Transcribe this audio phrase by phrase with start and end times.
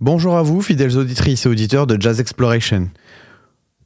[0.00, 2.88] Bonjour à vous, fidèles auditrices et auditeurs de Jazz Exploration.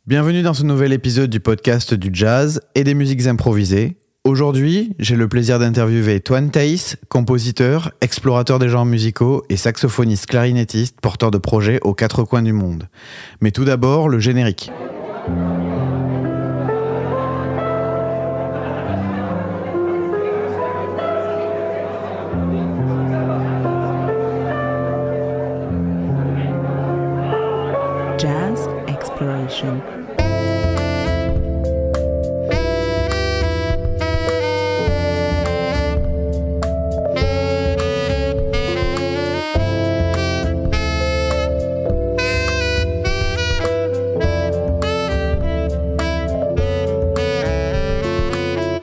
[0.06, 3.96] Bienvenue dans ce nouvel épisode du podcast du jazz et des musiques improvisées.
[4.24, 11.00] Aujourd'hui, j'ai le plaisir d'interviewer Toine Thaïs, compositeur, explorateur des genres musicaux et saxophoniste clarinettiste,
[11.00, 12.90] porteur de projets aux quatre coins du monde.
[13.40, 14.70] Mais tout d'abord, le générique.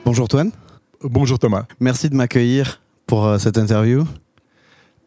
[0.04, 0.50] Bonjour Toine,
[1.02, 1.66] Bonjour Thomas.
[1.78, 4.04] merci de m'accueillir pour euh, cette interview.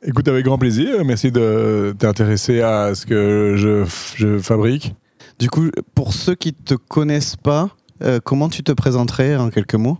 [0.05, 1.04] Écoute, avec grand plaisir.
[1.04, 3.85] Merci de t'intéresser à ce que je,
[4.16, 4.94] je fabrique.
[5.40, 7.70] Du coup, pour ceux qui ne te connaissent pas,
[8.04, 9.98] euh, comment tu te présenterais en quelques mots?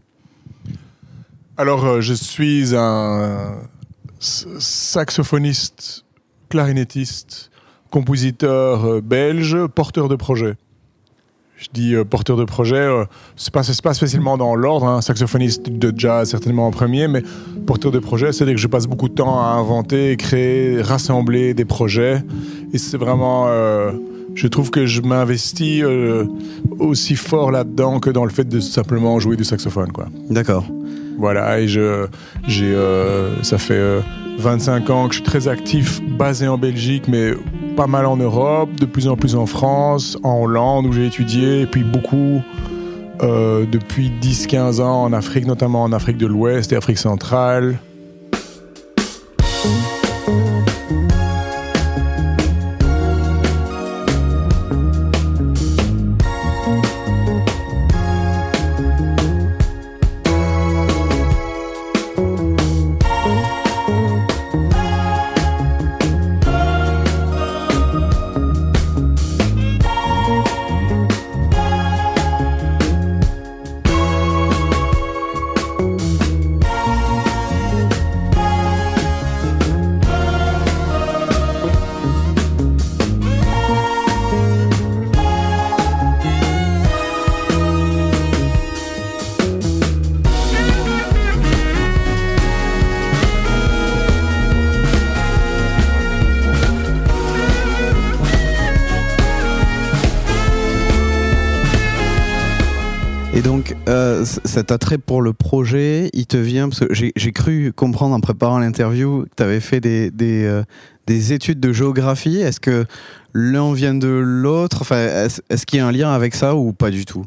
[1.58, 3.58] Alors, euh, je suis un
[4.20, 6.06] saxophoniste,
[6.50, 7.52] clarinettiste,
[7.92, 10.56] compositeur euh, belge, porteur de projet.
[11.56, 12.90] Je dis porteur de projet,
[13.38, 17.24] c'est pas, pas spécialement dans l'ordre, hein, saxophoniste de jazz certainement en premier, mais
[17.66, 21.64] porteur de projet, c'est-à-dire que je passe beaucoup de temps à inventer, créer, rassembler des
[21.64, 22.22] projets.
[22.74, 23.48] Et c'est vraiment.
[24.24, 26.26] Euh, je trouve que je m'investis euh,
[26.80, 30.08] aussi fort là-dedans que dans le fait de simplement jouer du saxophone, quoi.
[30.30, 30.66] D'accord.
[31.18, 32.08] Voilà, et je,
[32.48, 34.02] j'ai, euh, ça fait euh,
[34.40, 37.34] 25 ans que je suis très actif, basé en Belgique, mais
[37.76, 41.62] pas mal en Europe, de plus en plus en France, en Hollande où j'ai étudié,
[41.62, 42.42] et puis beaucoup
[43.22, 47.78] euh, depuis 10-15 ans en Afrique, notamment en Afrique de l'Ouest et Afrique centrale.
[104.54, 108.60] Cet attrait pour le projet, il te vient parce que j'ai cru comprendre en préparant
[108.60, 110.12] l'interview que tu avais fait des,
[110.46, 110.64] euh,
[111.08, 112.38] des études de géographie.
[112.38, 112.86] Est-ce que
[113.34, 114.78] l'un vient de l'autre?
[114.82, 114.98] Enfin,
[115.50, 117.26] Est-ce qu'il y a un lien avec ça ou pas du tout?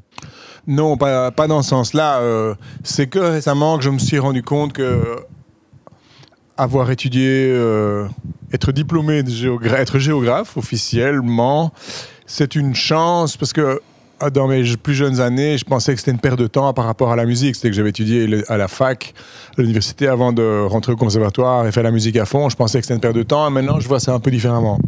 [0.69, 2.21] Non, pas, dans ce sens-là.
[2.21, 2.55] euh,
[2.85, 5.17] c'est que récemment que je me suis rendu compte que
[6.57, 8.07] avoir étudié, euh,
[8.53, 11.73] être diplômé, de géogra- être géographe officiellement,
[12.25, 13.81] c'est une chance parce que
[14.33, 17.13] dans mes plus jeunes années, je pensais que c'était une perte de temps par rapport
[17.13, 17.55] à la musique.
[17.55, 19.13] C'était que j'avais étudié à la fac,
[19.59, 22.49] à l'université avant de rentrer au conservatoire et faire la musique à fond.
[22.49, 23.51] Je pensais que c'était une perte de temps.
[23.51, 24.79] Maintenant, je vois ça un peu différemment.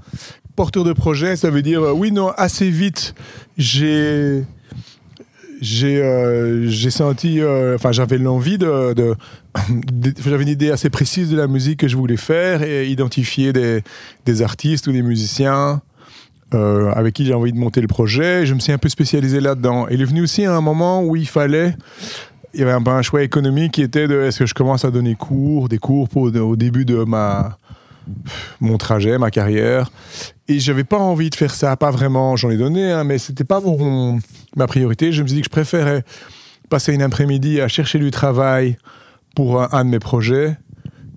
[0.57, 3.15] Porteur de projet, ça veut dire, euh, oui, non, assez vite,
[3.57, 4.43] j'ai
[5.61, 9.15] j'ai euh, senti euh, enfin j'avais l'envie de, de-
[9.93, 13.53] de- j'avais une idée assez précise de la musique que je voulais faire et identifier
[13.53, 13.83] des,
[14.25, 15.83] des artistes ou des musiciens
[16.55, 18.47] euh, avec qui j'ai envie de monter le projet.
[18.47, 19.87] Je me suis un peu spécialisé là-dedans.
[19.91, 21.75] Il est venu aussi à un moment où il fallait
[22.55, 25.15] il y avait un, choix économique qui était de est-ce que je commence à donner
[25.15, 27.59] cours des cours au début de ma
[28.61, 29.91] mon trajet ma carrière.
[30.49, 32.37] Et j'avais pas envie de faire ça pas vraiment.
[32.37, 34.19] J'en ai donné hein, mais c'était pas mon
[34.57, 35.13] ma priorité.
[35.13, 36.05] Je me suis dit que je préférais
[36.71, 38.79] passer une après-midi à chercher du travail
[39.35, 40.57] pour un de mes projets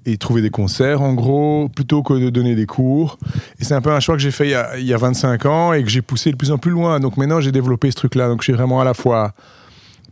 [0.06, 3.18] et trouver des concerts, en gros, plutôt que de donner des cours.
[3.60, 4.98] Et c'est un peu un choix que j'ai fait il y, a, il y a
[4.98, 7.00] 25 ans et que j'ai poussé de plus en plus loin.
[7.00, 8.28] Donc maintenant, j'ai développé ce truc-là.
[8.28, 9.34] Donc je suis vraiment à la fois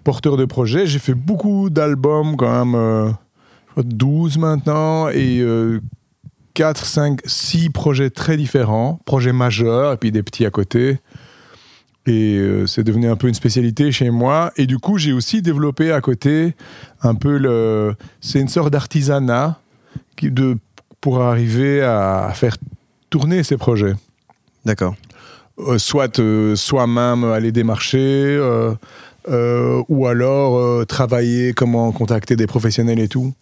[0.03, 0.85] porteur de projet.
[0.85, 5.81] J'ai fait beaucoup d'albums, quand même, euh, je crois 12 maintenant, et euh,
[6.53, 10.99] 4, 5, 6 projets très différents, projets majeurs, et puis des petits à côté.
[12.05, 14.51] Et euh, c'est devenu un peu une spécialité chez moi.
[14.57, 16.55] Et du coup, j'ai aussi développé à côté
[17.03, 17.95] un peu le.
[18.19, 19.59] C'est une sorte d'artisanat
[20.23, 20.57] de,
[21.01, 22.57] pour arriver à faire
[23.09, 23.93] tourner ces projets.
[24.65, 24.95] D'accord.
[25.59, 28.73] Euh, soit euh, soi-même aller démarcher, euh,
[29.29, 33.33] euh, ou alors travailler, comment contacter des professionnels et tout.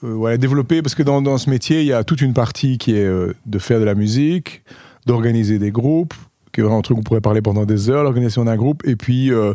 [0.00, 2.96] voilà, développer, parce que dans, dans ce métier, il y a toute une partie qui
[2.96, 3.06] est
[3.46, 4.62] de faire de la musique,
[5.06, 6.14] d'organiser des groupes,
[6.52, 8.96] qui est vraiment un truc qu'on pourrait parler pendant des heures, l'organisation d'un groupe, et
[8.96, 9.54] puis on,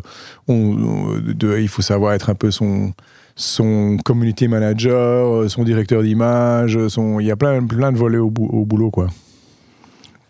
[0.54, 2.92] on- de- il faut savoir être un peu son
[3.40, 8.18] son community manager, euh, son directeur d'image, son, il y a plein, plein de volets
[8.18, 9.06] au, bou- au boulot, quoi.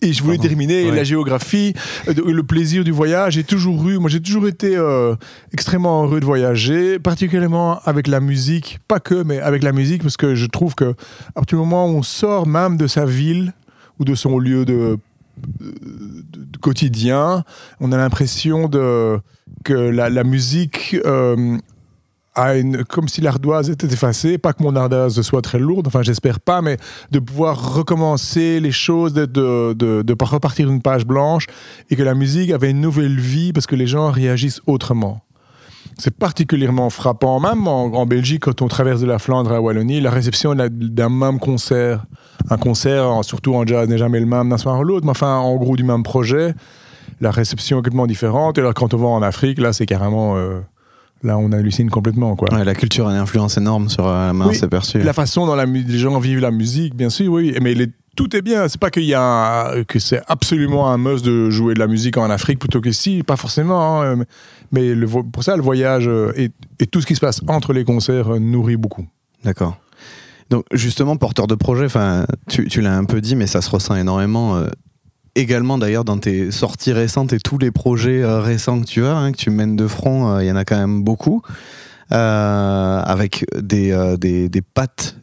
[0.02, 0.48] Et je voulais Pardon.
[0.50, 0.94] terminer Ouais.
[0.94, 1.72] la géographie,
[2.06, 3.32] euh, le plaisir du voyage.
[3.32, 5.16] J'ai toujours eu, moi j'ai toujours été euh,
[5.52, 10.16] extrêmement heureux de voyager, particulièrement avec la musique, pas que, mais avec la musique, parce
[10.18, 10.94] que je trouve que
[11.30, 13.54] à partir du moment où on sort même de sa ville
[13.98, 14.98] ou de son lieu de,
[15.58, 15.74] de-
[16.52, 17.42] de quotidien,
[17.80, 19.18] on a l'impression de
[19.64, 21.56] que la, la musique euh,
[22.88, 26.62] comme si l'ardoise était effacée, pas que mon ardoise soit très lourde, enfin j'espère pas,
[26.62, 26.76] mais
[27.10, 31.46] de pouvoir recommencer les choses, de, de, de, de repartir d'une page blanche
[31.90, 35.20] et que la musique avait une nouvelle vie parce que les gens réagissent autrement.
[35.96, 40.10] C'est particulièrement frappant, même en, Belgique, quand on traverse de la Flandre à Wallonie, la
[40.10, 42.04] réception d'un même concert.
[42.50, 45.36] Un concert, surtout en jazz, n'est jamais le même d'un soir à l'autre, mais enfin,
[45.38, 46.54] en gros, du même projet.
[47.20, 48.58] La réception est complètement différente.
[48.58, 50.36] Et alors, quand on va en Afrique, là, c'est carrément.
[50.36, 50.60] euh,
[51.22, 52.52] là, on hallucine complètement, quoi.
[52.54, 54.98] Ouais, la culture a une influence énorme sur euh, la main, Oui, c'est perçu.
[55.00, 57.54] La façon dont la les gens vivent la musique, bien sûr, oui.
[57.60, 58.66] Mais les- tout est bien.
[58.68, 59.22] C'est pas qu'il y a
[59.70, 63.22] un- que c'est absolument un must de jouer de la musique en Afrique plutôt qu'ici,
[63.22, 64.02] pas forcément.
[64.02, 64.24] hein,
[64.72, 66.50] mais le vo- pour ça, le voyage euh, et,
[66.80, 69.06] et tout ce qui se passe entre les concerts euh, nourrit beaucoup.
[69.44, 69.76] D'accord.
[70.50, 73.70] Donc justement, porteur de projet, enfin, tu, tu l'as un peu dit, mais ça se
[73.70, 74.56] ressent énormément.
[74.56, 74.66] euh,
[75.38, 79.16] également d'ailleurs dans tes sorties récentes et tous les projets euh, récents que tu as,
[79.16, 81.42] hein, que tu mènes de front, euh, il y en a quand même beaucoup.
[82.12, 85.16] euh, avec des, des, des pattes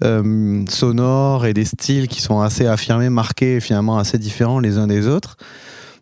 [0.69, 4.87] sonores et des styles qui sont assez affirmés, marqués et finalement assez différents les uns
[4.87, 5.37] des autres.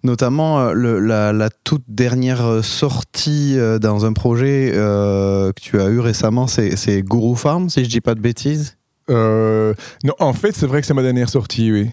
[0.04, 7.38] Notamment la, toute dernière sortie dans un projet que tu as eu récemment, c'est Guru
[7.38, 8.76] Farm, si je dis pas de bêtises.
[9.08, 11.92] Non, en fait, c'est vrai que c'est ma dernière sortie, oui.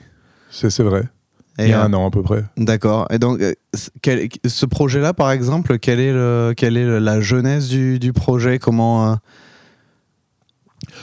[0.50, 1.05] C'est vrai.
[1.61, 2.45] Et, Il y a euh, un an à peu près.
[2.57, 3.07] D'accord.
[3.11, 3.53] Et donc, euh,
[4.03, 8.59] quel- ce projet-là, par exemple, quelle est, le, quelle est la genèse du, du projet?
[8.59, 9.15] Comment euh,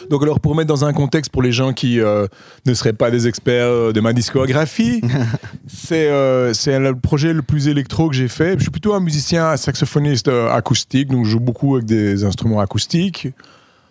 [0.09, 2.27] Donc alors pour mettre dans un contexte pour les gens qui euh,
[2.65, 5.01] ne seraient pas des experts euh, de ma discographie,
[5.67, 8.55] c'est euh, le projet le plus électro que j'ai fait.
[8.57, 13.29] Je suis plutôt un musicien saxophoniste acoustique, donc je joue beaucoup avec des instruments acoustiques,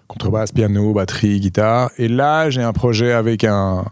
[0.09, 1.91] contrebasse, piano, batterie, guitare.
[1.99, 3.85] Et là j'ai un projet avec un,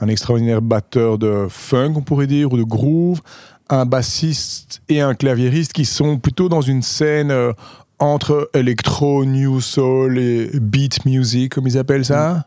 [0.00, 3.20] un extraordinaire batteur de funk, on pourrait dire, ou de groove,
[3.68, 7.52] un bassiste et un claviériste qui sont plutôt dans une scène euh,
[7.98, 12.46] entre électro, new soul et beat music, comme ils appellent ça.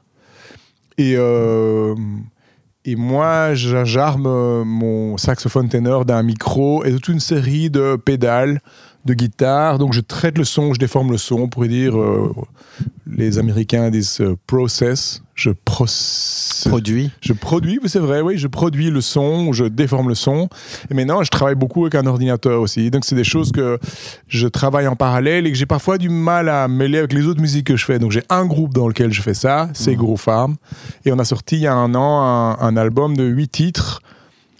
[0.97, 1.95] Et, euh,
[2.85, 7.95] et moi, j'a- j'arme mon saxophone ténor d'un micro et de toute une série de
[7.95, 8.61] pédales
[9.05, 9.79] de guitare.
[9.79, 12.33] Donc je traite le son, je déforme le son, on pourrait dire, euh,
[13.07, 15.21] les Américains disent euh, process.
[15.35, 20.49] Je produit Je produis, c'est vrai, oui, je produis le son, je déforme le son.
[20.91, 22.91] Et maintenant, je travaille beaucoup avec un ordinateur aussi.
[22.91, 23.79] Donc, c'est des choses que
[24.27, 27.39] je travaille en parallèle et que j'ai parfois du mal à mêler avec les autres
[27.39, 27.99] musiques que je fais.
[27.99, 30.57] Donc, j'ai un groupe dans lequel je fais ça, c'est Gros Farm.
[31.05, 34.01] Et on a sorti il y a un an un, un album de huit titres.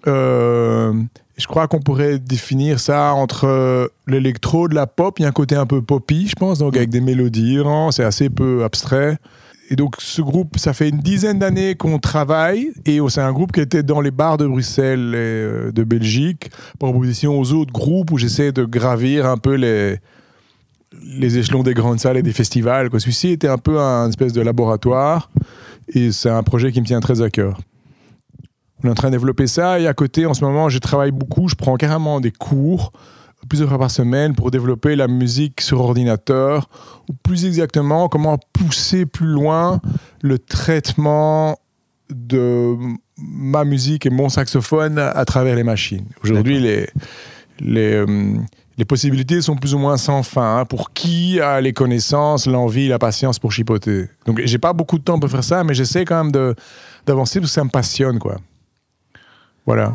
[0.08, 0.94] Euh,
[1.40, 5.18] je crois qu'on pourrait définir ça entre l'électro, de la pop.
[5.20, 7.94] Il y a un côté un peu poppy, je pense, donc avec des mélodies errantes,
[7.94, 9.18] c'est assez peu abstrait.
[9.70, 13.52] Et donc ce groupe, ça fait une dizaine d'années qu'on travaille et c'est un groupe
[13.52, 16.50] qui était dans les bars de Bruxelles et euh, de Belgique,
[16.80, 19.98] par opposition aux autres groupes où j'essaie de gravir un peu les,
[21.04, 22.90] les échelons des grandes salles et des festivals.
[22.92, 25.30] Celui-ci était un peu un espèce de laboratoire
[25.94, 27.60] et c'est un projet qui me tient très à cœur.
[28.84, 31.12] On est en train de développer ça et à côté, en ce moment, je travaille
[31.12, 32.92] beaucoup, je prends carrément des cours
[33.48, 36.70] plusieurs fois par semaine pour développer la musique sur ordinateur,
[37.10, 39.80] ou plus exactement, comment pousser plus loin
[40.22, 41.58] le traitement
[42.10, 42.76] de
[43.18, 46.06] ma musique et mon saxophone à travers les machines.
[46.24, 46.90] Aujourd'hui, les,
[47.60, 48.36] les, euh,
[48.78, 52.88] les possibilités sont plus ou moins sans fin hein, pour qui a les connaissances, l'envie,
[52.88, 54.10] la patience pour chipoter?
[54.26, 56.56] Donc, j'ai pas beaucoup de temps pour faire ça, mais j'essaie quand même
[57.06, 58.38] d'avancer parce que ça me passionne, quoi.
[59.66, 59.94] Voilà.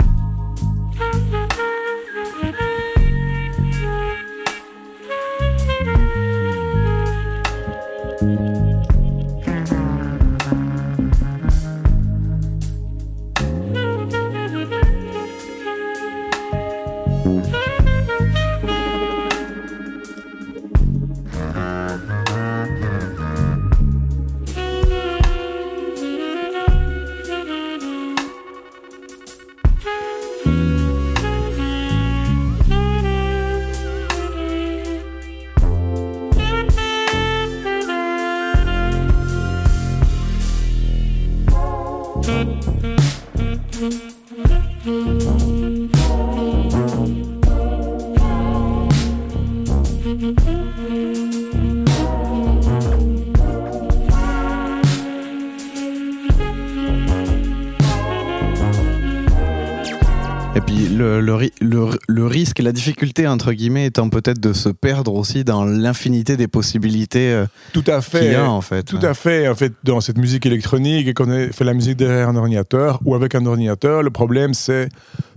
[62.74, 67.84] Difficulté, entre guillemets, étant peut-être de se perdre aussi dans l'infinité des possibilités euh, Tout
[67.86, 68.32] à qu'il fait.
[68.32, 68.82] y a en fait.
[68.82, 69.48] Tout à fait.
[69.48, 73.00] En fait, dans cette musique électronique, et qu'on ait fait la musique derrière un ordinateur
[73.04, 74.88] ou avec un ordinateur, le problème, c'est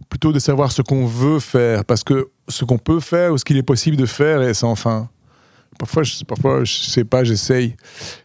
[0.09, 1.85] plutôt de savoir ce qu'on veut faire.
[1.85, 4.75] Parce que ce qu'on peut faire ou ce qu'il est possible de faire est sans
[4.75, 5.09] fin.
[5.79, 7.75] Parfois, je, parfois, je sais pas, j'essaye.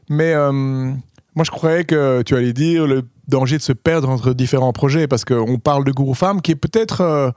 [0.08, 4.32] Mais euh, moi, je croyais que tu allais dire le danger de se perdre entre
[4.32, 5.06] différents projets.
[5.06, 7.30] Parce qu'on parle de Guru Farm, qui est peut-être euh,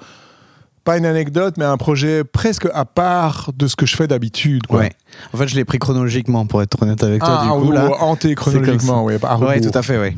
[0.85, 4.61] pas une anecdote, mais un projet presque à part de ce que je fais d'habitude.
[4.69, 4.91] Ouais.
[5.33, 7.39] En fait, je l'ai pris chronologiquement pour être honnête avec toi.
[7.41, 7.89] Ah, du coup, ou là.
[7.99, 9.15] anté-chronologiquement, oui.
[9.21, 10.15] à Ouais, tout à fait, oui.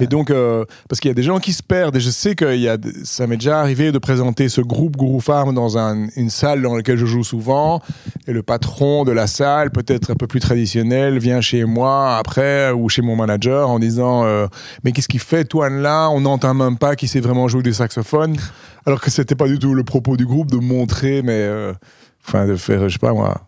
[0.00, 2.34] Et donc, euh, parce qu'il y a des gens qui se perdent, et je sais
[2.34, 6.06] que y a, ça m'est déjà arrivé de présenter ce groupe Guru Farm dans un-
[6.16, 7.80] une salle dans laquelle je joue souvent,
[8.26, 12.70] et le patron de la salle, peut-être un peu plus traditionnel, vient chez moi après,
[12.72, 14.46] ou chez mon manager, en disant euh,
[14.84, 16.08] Mais qu'est-ce qu'il fait, Toine, là?
[16.10, 18.36] On n'entend même pas qu'il sait vraiment jouer du saxophone.
[18.86, 21.32] Alors que c'était pas du tout le propos du groupe de montrer, mais.
[21.40, 21.72] euh,
[22.28, 23.40] Enfin, de faire, je sais pas moi,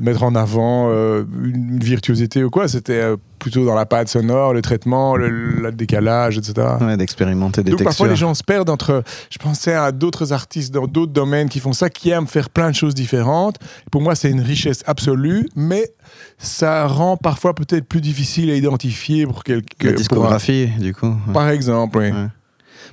[0.00, 2.66] mettre en avant euh, une virtuosité ou quoi.
[2.68, 6.66] C'était euh, plutôt dans la patte sonore, le traitement, le, le décalage, etc.
[6.80, 7.84] Ouais, d'expérimenter des Donc textures.
[7.98, 9.02] parfois les gens se perdent entre.
[9.30, 12.70] Je pensais à d'autres artistes dans d'autres domaines qui font ça, qui aiment faire plein
[12.70, 13.56] de choses différentes.
[13.92, 15.90] Pour moi, c'est une richesse absolue, mais
[16.38, 19.88] ça rend parfois peut-être plus difficile à identifier pour quelqu'un.
[19.88, 21.06] La discographie, du coup.
[21.06, 21.32] ouais.
[21.32, 22.10] Par exemple, oui.
[22.10, 22.26] Ouais.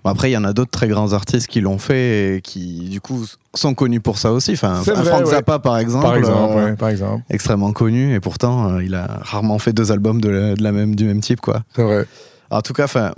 [0.07, 2.87] Bon, après, il y en a d'autres très grands artistes qui l'ont fait et qui,
[2.87, 4.53] du coup, sont connus pour ça aussi.
[4.53, 5.31] Enfin, vrai, Frank ouais.
[5.31, 7.23] Zappa, par exemple, Par exemple, euh, ouais, par exemple.
[7.29, 10.71] extrêmement connu, et pourtant, euh, il a rarement fait deux albums de la, de la
[10.71, 11.63] même, du même type, quoi.
[11.75, 12.05] C'est vrai.
[12.49, 13.11] En tout cas, enfin,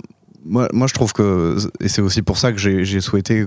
[0.44, 3.46] moi, moi, je trouve que, et c'est aussi pour ça que j'ai souhaité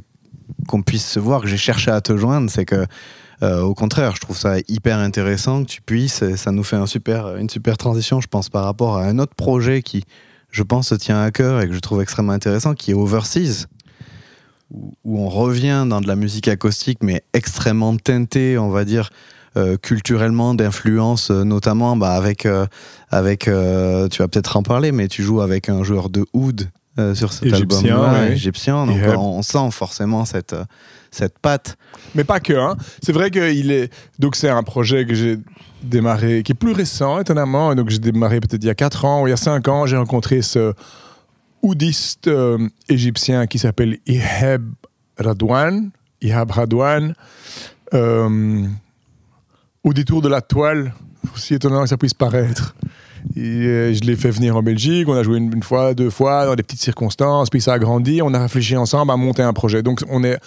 [0.69, 2.85] qu'on puisse se voir, que j'ai cherché à te joindre, c'est que,
[3.41, 6.87] euh, au contraire, je trouve ça hyper intéressant que tu puisses, ça nous fait un
[6.87, 10.05] super, une super transition, je pense, par rapport à un autre projet qui,
[10.53, 13.65] je pense, se tient à cœur et que je trouve extrêmement intéressant, qui est Overseas,
[14.71, 19.09] où, où on revient dans de la musique acoustique, mais extrêmement teintée, on va dire,
[19.57, 22.65] euh, culturellement, d'influence, euh, notamment bah, avec, euh,
[23.09, 26.69] avec tu vas peut-être en parler, mais tu joues avec un joueur de oud
[27.15, 28.33] sur cet Égyptien, album-là, ouais.
[28.33, 30.55] égyptien, donc on sent forcément cette,
[31.13, 31.77] cette patte.
[32.15, 32.53] Mais pas que.
[32.53, 32.75] Hein.
[33.01, 33.91] C'est vrai qu'il est.
[34.19, 35.39] Donc, c'est un projet que j'ai
[35.81, 37.75] démarré, qui est plus récent, étonnamment.
[37.75, 39.85] Donc, j'ai démarré peut-être il y a 4 ans ou il y a 5 ans.
[39.85, 40.73] J'ai rencontré ce
[41.61, 44.63] oudiste euh, égyptien qui s'appelle Iheb
[45.17, 45.91] Radwan.
[46.21, 47.15] Ihab Radwan.
[47.93, 48.65] euh,
[49.83, 50.93] au détour de la toile,
[51.33, 52.75] aussi étonnant que ça puisse paraître.
[53.37, 56.55] Euh, je l'ai fait venir en Belgique, on a joué une fois, deux fois, dans
[56.55, 59.81] des petites circonstances, puis ça a grandi, on a réfléchi ensemble à monter un projet.
[59.83, 60.39] Donc on est,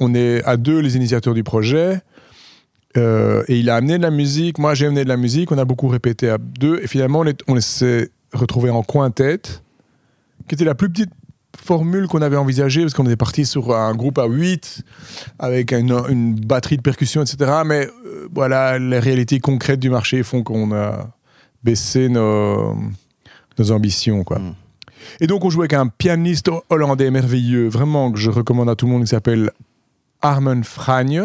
[0.00, 2.00] on est à deux les initiateurs du projet,
[2.96, 5.58] euh, et il a amené de la musique, moi j'ai amené de la musique, on
[5.58, 9.62] a beaucoup répété à deux, et finalement on, est- on s'est retrouvé en coin-tête,
[10.48, 11.10] qui était la plus petite
[11.56, 14.82] formule qu'on avait envisagée, parce qu'on était parti sur un groupe à 8,
[15.38, 17.62] avec une, une batterie de percussion, etc.
[17.64, 21.08] Mais euh, voilà, les réalités concrètes du marché font qu'on a
[21.62, 22.76] baissé nos,
[23.58, 24.22] nos ambitions.
[24.24, 24.38] Quoi.
[24.40, 24.54] Mm.
[25.20, 28.86] Et donc on jouait avec un pianiste hollandais merveilleux, vraiment que je recommande à tout
[28.86, 29.50] le monde, qui s'appelle
[30.24, 31.24] Armen Fragne.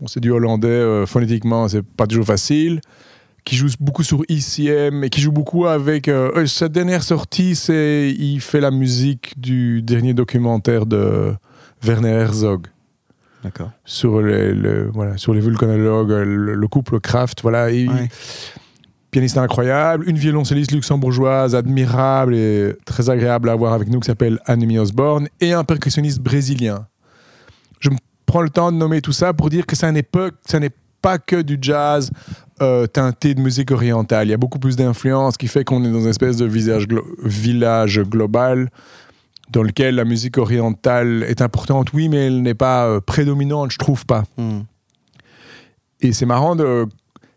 [0.00, 2.80] Bon, c'est du hollandais, euh, phonétiquement, c'est pas toujours facile.
[3.44, 6.08] Qui joue beaucoup sur ICM et qui joue beaucoup avec.
[6.08, 8.14] euh, euh, sa dernière sortie, c'est.
[8.18, 11.32] Il fait la musique du dernier documentaire de
[11.82, 12.66] Werner Herzog
[13.42, 13.70] D'accord.
[13.86, 17.40] sur les, le- voilà, sur les volcanologues, le, le couple Kraft.
[17.42, 18.08] Voilà, Et- Ouais.
[19.10, 24.38] pianiste incroyable, une violoncelliste luxembourgeoise admirable et très agréable à avoir avec nous qui s'appelle
[24.44, 26.86] Annemie Osborne et un percussionniste brésilien.
[27.80, 27.96] Je me
[28.30, 30.70] prends le temps de nommer tout ça pour dire que ça n'est pas, ça n'est
[31.02, 32.12] pas que du jazz
[32.62, 34.28] euh, teinté de musique orientale.
[34.28, 36.86] Il y a beaucoup plus d'influence qui fait qu'on est dans une espèce de visage
[36.86, 38.70] glo- village global
[39.50, 43.78] dans lequel la musique orientale est importante, oui, mais elle n'est pas euh, prédominante, je
[43.78, 44.22] trouve pas.
[44.36, 44.60] Mm.
[46.02, 46.86] Et c'est marrant de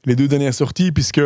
[0.06, 1.22] les deux dernières sorties, puisque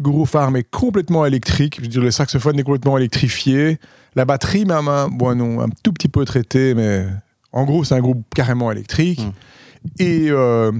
[0.00, 1.78] Guru Farm est complètement électrique.
[1.78, 3.78] Je veux dire, le saxophone est complètement électrifié.
[4.14, 7.06] La batterie, même, hein, bon, non, un tout petit peu traité, mais
[7.52, 9.20] en gros, c'est un groupe carrément électrique.
[9.20, 10.02] Mm.
[10.02, 10.72] Et euh,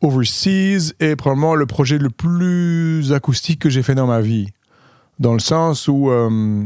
[0.00, 4.48] Overseas est probablement le projet le plus acoustique que j'ai fait dans ma vie.
[5.18, 6.64] Dans le sens où euh,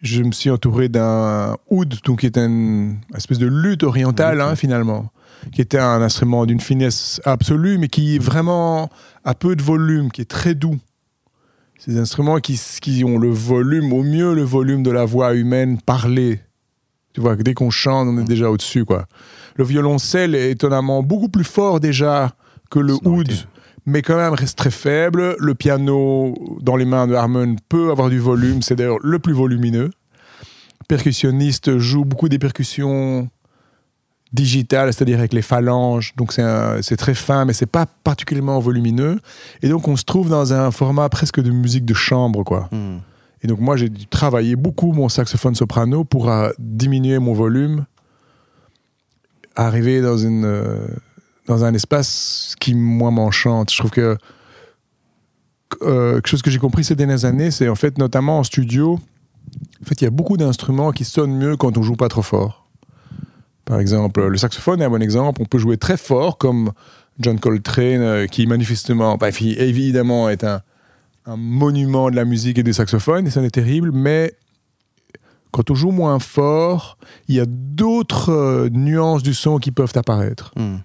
[0.00, 4.56] je me suis entouré d'un oud, donc qui est une espèce de lutte orientale, hein,
[4.56, 5.10] finalement
[5.50, 8.90] qui était un instrument d'une finesse absolue, mais qui vraiment
[9.24, 10.78] a peu de volume, qui est très doux.
[11.78, 15.80] Ces instruments qui, qui ont le volume, au mieux le volume de la voix humaine
[15.80, 16.40] parlée.
[17.14, 19.06] Tu vois, dès qu'on chante, on est déjà au-dessus, quoi.
[19.56, 22.32] Le violoncelle est étonnamment beaucoup plus fort déjà
[22.70, 23.30] que le oud,
[23.84, 25.36] mais quand même reste très faible.
[25.38, 29.34] Le piano dans les mains de Harmon peut avoir du volume, c'est d'ailleurs le plus
[29.34, 29.90] volumineux.
[30.88, 33.28] Percussionniste joue beaucoup des percussions
[34.32, 39.20] digitales, c'est-à-dire avec les phalanges, donc c'est très fin, mais c'est pas particulièrement volumineux.
[39.62, 42.70] Et donc on se trouve dans un format presque de musique de chambre, quoi.
[42.72, 42.98] Hmm.
[43.42, 47.86] Et donc moi j'ai dû travailler beaucoup mon saxophone soprano pour euh, diminuer mon volume,
[49.56, 50.86] arriver dans une euh,
[51.46, 53.72] dans un espace qui moi m'enchante.
[53.72, 54.16] Je trouve que
[55.82, 59.00] euh, quelque chose que j'ai compris ces dernières années, c'est en fait notamment en studio,
[59.82, 62.22] en fait il y a beaucoup d'instruments qui sonnent mieux quand on joue pas trop
[62.22, 62.62] fort.
[63.64, 65.40] Par exemple, le saxophone est un bon exemple.
[65.40, 66.72] On peut jouer très fort comme
[67.20, 70.62] John Coltrane, euh, qui manifestement, bah, évidemment est un,
[71.26, 74.34] un monument de la musique et du saxophone, et ça n'est terrible, mais
[75.52, 76.96] quand on joue moins fort,
[77.28, 80.52] il y a d'autres euh, nuances du son qui peuvent apparaître.
[80.56, 80.78] Hmm.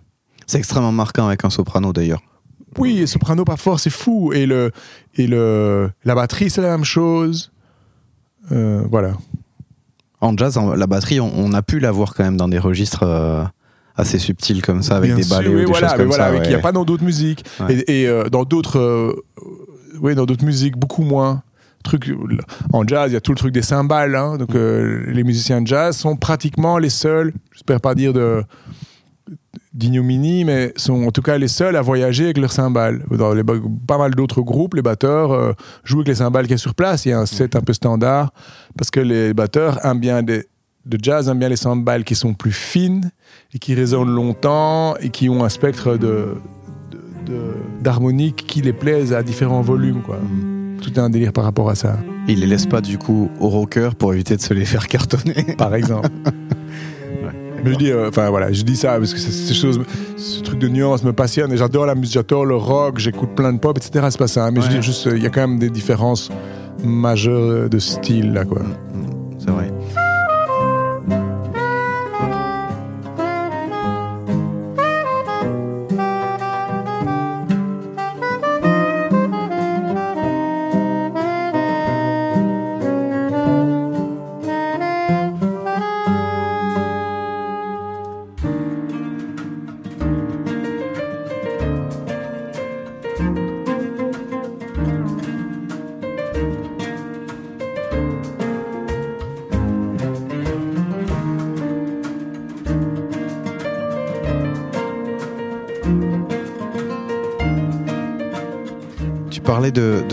[0.45, 2.21] C'est extrêmement marquant avec un soprano d'ailleurs.
[2.77, 4.33] Oui, et soprano pas fort, c'est fou.
[4.33, 4.71] Et, le,
[5.15, 7.51] et le, la batterie, c'est la même chose.
[8.51, 9.13] Euh, voilà.
[10.21, 12.59] En jazz, en- la batterie, on, on a pu la voir quand même dans des
[12.59, 13.43] registres euh,
[13.95, 16.25] assez subtils comme ça, avec Bien des balais oui, ou des voilà, choses comme voilà,
[16.25, 16.31] ça.
[16.33, 16.61] oui, qu'il n'y a ouais.
[16.61, 17.43] pas dans d'autres musiques.
[17.61, 17.73] Ouais.
[17.87, 19.23] Et, et, euh, dans d'autres
[20.01, 21.43] oui, dans d'autres musiques, beaucoup moins.
[21.83, 22.11] Truc,
[22.73, 24.15] en jazz, il y a tout le truc des cymbales.
[24.15, 24.37] hein.
[24.37, 28.43] donc, euh, les musiciens de jazz sont pratiquement les seuls, j'espère pas dire de
[29.73, 33.03] d'ignominie, mais sont en tout cas les seuls à voyager avec leurs cymbales.
[33.11, 36.55] Dans les, pas mal d'autres groupes, les batteurs euh, jouent avec les cymbales qu'il y
[36.55, 37.05] a sur place.
[37.05, 38.31] Il y a un set un peu standard
[38.75, 40.45] parce que les batteurs aiment bien des,
[40.85, 43.11] de jazz aiment bien les cymbales qui sont plus fines
[43.53, 46.35] et qui résonnent longtemps et qui ont un spectre de
[47.27, 47.39] de- de-
[47.81, 50.01] d'harmonique qui les plaisent à différents volumes.
[50.05, 50.19] Quoi.
[50.81, 53.49] Tout est un délire par rapport à ça, Il les laisse pas du coup au
[53.49, 55.45] rocker pour éviter de se les faire cartonner.
[55.57, 56.09] par exemple.
[57.65, 59.81] Mais je dis, euh, enfin voilà, je dis ça parce que ces choses,
[60.15, 63.51] ce truc de nuance me passionne et j'adore la musique, j'adore le rock, j'écoute plein
[63.51, 64.05] de pop, etc.
[64.11, 64.51] C'est pas ça, hein.
[64.51, 64.75] mais je Ouais.
[64.75, 66.29] dis juste, euh, il y a quand même des différences
[66.83, 68.61] majeures de style là, quoi.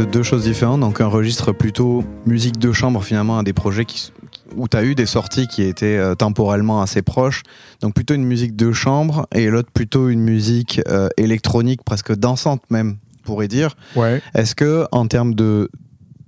[0.04, 3.52] De, de deux choses différentes, donc un registre plutôt musique de chambre finalement, à des
[3.52, 4.12] projets qui,
[4.56, 7.42] où tu as eu des sorties qui étaient euh, temporellement assez proches,
[7.80, 12.62] donc plutôt une musique de chambre, et l'autre plutôt une musique euh, électronique, presque dansante
[12.70, 13.76] même, pourrait dire.
[13.96, 14.20] Ouais.
[14.34, 15.70] Est-ce que en termes de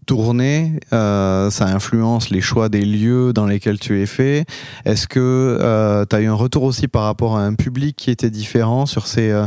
[0.07, 4.47] tournée, euh, ça influence les choix des lieux dans lesquels tu es fait
[4.85, 5.59] Est-ce que
[6.09, 9.07] tu as eu un retour aussi par rapport à un public qui était différent sur
[9.07, 9.31] ces...
[9.31, 9.47] euh,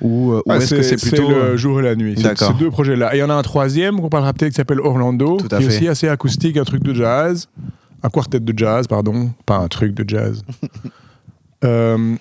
[0.00, 1.30] ou ou Ouais, est-ce que c'est plutôt...
[1.30, 2.16] euh, le jour et la nuit.
[2.16, 3.14] Ces deux projets-là.
[3.14, 5.66] Et il y en a un troisième qu'on parlera peut-être qui s'appelle Orlando, qui est
[5.66, 7.48] aussi assez acoustique, un truc de jazz,
[8.02, 10.42] un quartet de jazz, pardon, pas un truc de jazz.
[11.64, 12.14] Euh,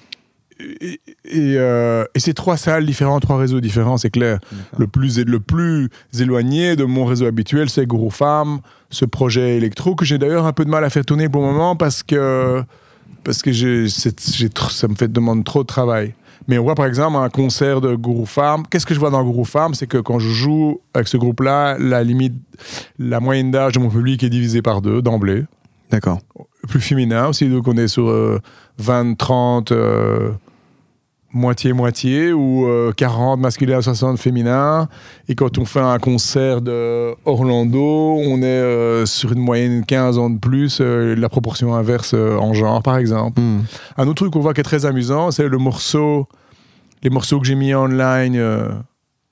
[0.60, 4.40] et, et, euh, et c'est trois salles différentes, trois réseaux différents, c'est clair.
[4.78, 5.90] Le plus, le plus
[6.20, 10.54] éloigné de mon réseau habituel, c'est Guru Farm, ce projet électro que j'ai d'ailleurs un
[10.54, 12.64] peu de mal à faire tourner pour le moment parce que,
[13.24, 13.52] parce que
[13.88, 16.14] ça me fait demande trop de travail.
[16.48, 18.64] Mais on voit par exemple un concert de Guru Farm.
[18.70, 21.78] Qu'est-ce que je vois dans Guru Farm C'est que quand je joue avec ce groupe-là,
[21.78, 22.36] la limite,
[23.00, 25.44] la moyenne d'âge de mon public est divisée par deux d'emblée
[25.92, 26.20] D'accord.
[26.68, 28.40] plus féminin aussi, donc on est sur euh,
[28.78, 30.32] 20, 30, euh,
[31.34, 34.88] moitié-moitié, ou euh, 40 masculin, 60 féminin.
[35.28, 39.86] Et quand on fait un concert de Orlando, on est euh, sur une moyenne de
[39.86, 43.42] 15 ans de plus, euh, la proportion inverse euh, en genre, par exemple.
[43.42, 43.64] Hmm.
[43.98, 46.28] Un autre truc qu'on voit qui est très amusant, c'est le morceau,
[47.04, 48.70] les morceaux que j'ai mis online euh,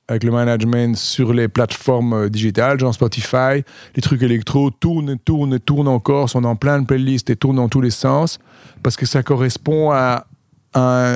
[0.07, 3.63] avec le management sur les plateformes euh, digitales, genre Spotify.
[3.95, 7.69] Les trucs électro tournent, tournent, tournent encore, sont dans plein de playlists et tournent dans
[7.69, 8.39] tous les sens
[8.83, 10.27] parce que ça correspond à
[10.75, 11.15] un,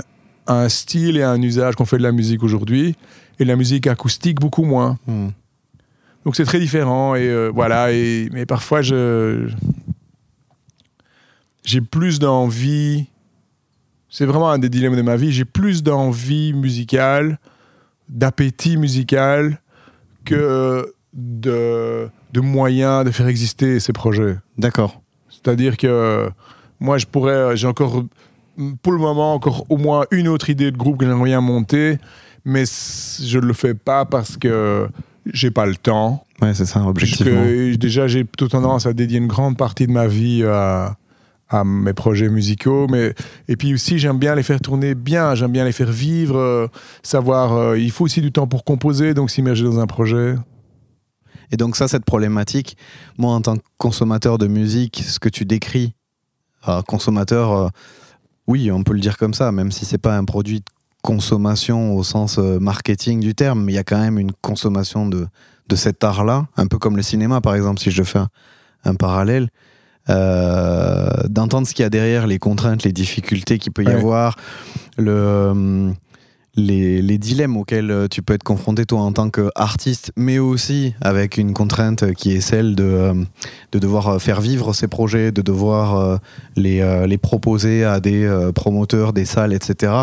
[0.50, 2.96] à un style et à un usage qu'on fait de la musique aujourd'hui
[3.40, 4.98] et la musique acoustique beaucoup moins.
[5.08, 5.30] Hmm.
[6.26, 7.94] Donc c'est très différent et euh, voilà.
[7.94, 9.50] Et, mais parfois je
[11.64, 13.06] j'ai plus d'envie.
[14.10, 15.32] C'est vraiment un des dilemmes de ma vie.
[15.32, 17.38] J'ai plus d'envie musicale,
[18.10, 19.62] d'appétit musical
[20.26, 24.38] que de, de moyens de faire exister ces projets.
[24.58, 25.00] D'accord.
[25.30, 26.30] C'est-à-dire que
[26.80, 28.04] moi, je pourrais, j'ai encore,
[28.82, 31.98] pour le moment, encore au moins une autre idée de groupe que j'aimerais bien monter,
[32.46, 34.88] mais je ne le fais pas parce que
[35.32, 36.26] j'ai pas le temps.
[36.42, 37.44] Ouais, c'est ça, objectivement.
[37.78, 40.96] déjà, j'ai plutôt tendance à dédier une grande partie de ma vie à,
[41.50, 42.88] à mes projets musicaux.
[42.90, 43.14] Mais,
[43.48, 46.68] et puis aussi, j'aime bien les faire tourner bien, j'aime bien les faire vivre, euh,
[47.04, 47.54] savoir.
[47.54, 50.36] euh, il faut aussi du temps pour composer, donc s'immerger dans un projet.
[51.52, 52.78] Et donc ça, cette problématique,
[53.18, 55.94] moi en tant que consommateur de musique, ce que tu décris,
[56.68, 57.70] euh, consommateur, euh,
[58.50, 60.66] oui, on peut le dire comme ça, même si c'est pas un produit de
[61.04, 65.28] consommation au sens euh, marketing du terme, il y a quand même une consommation de,
[65.70, 68.30] de cet art-là, un peu comme le cinéma par exemple, si je fais un,
[68.86, 69.48] un parallèle.
[70.10, 73.94] euh, d'entendre ce qu'il y a derrière, les contraintes, les difficultés qu'il peut y Ouais.
[73.94, 74.36] avoir,
[74.98, 75.92] le, euh,
[76.56, 81.38] les, dilemmes auxquels euh, tu peux être confronté toi en tant qu'artiste, mais aussi avec
[81.38, 83.14] une contrainte qui est celle de, euh,
[83.72, 86.20] de devoir euh, faire vivre ces projets, de devoir
[86.56, 89.94] les, les proposer à des promoteurs, des salles, etc.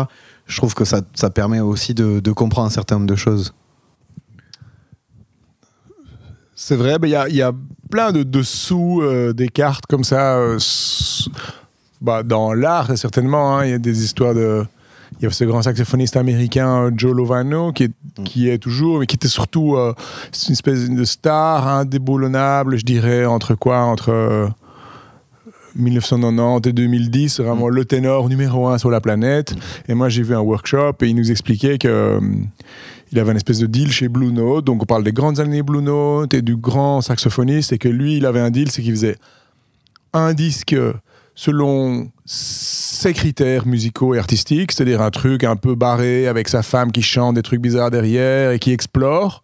[0.45, 3.53] Je trouve que ça, ça permet aussi de, comprendre un certain nombre de choses.
[6.55, 7.51] C'est vrai, il y y a
[7.89, 10.39] plein de dessous des cartes comme ça.
[12.01, 14.65] bah, dans l'art, certainement, hein, il y a des histoires de.
[15.19, 18.23] Il y a ce grand saxophoniste américain euh, Joe Lovano qui est, Mm.
[18.23, 19.93] qui est toujours, mais qui était surtout euh,
[20.47, 24.47] une espèce de star indéboulonnable, je dirais, entre quoi Entre euh,
[25.75, 29.53] 1990 et 2010, c'est vraiment le ténor numéro un sur la planète.
[29.87, 31.87] Et moi, j'ai vu un workshop et il nous expliquait que.
[31.87, 32.19] euh,
[33.13, 35.63] il avait une espèce de deal chez Blue Note, donc on parle des grandes années
[35.63, 38.91] Blue Note et du grand saxophoniste, et que lui, il avait un deal, c'est qu'il
[38.91, 39.15] faisait
[40.11, 40.75] un disque
[41.33, 42.09] selon
[42.97, 47.03] ses critères musicaux et artistiques, c'est-à-dire un truc un peu barré avec sa femme qui
[47.03, 49.43] chante des trucs bizarres derrière et qui explore.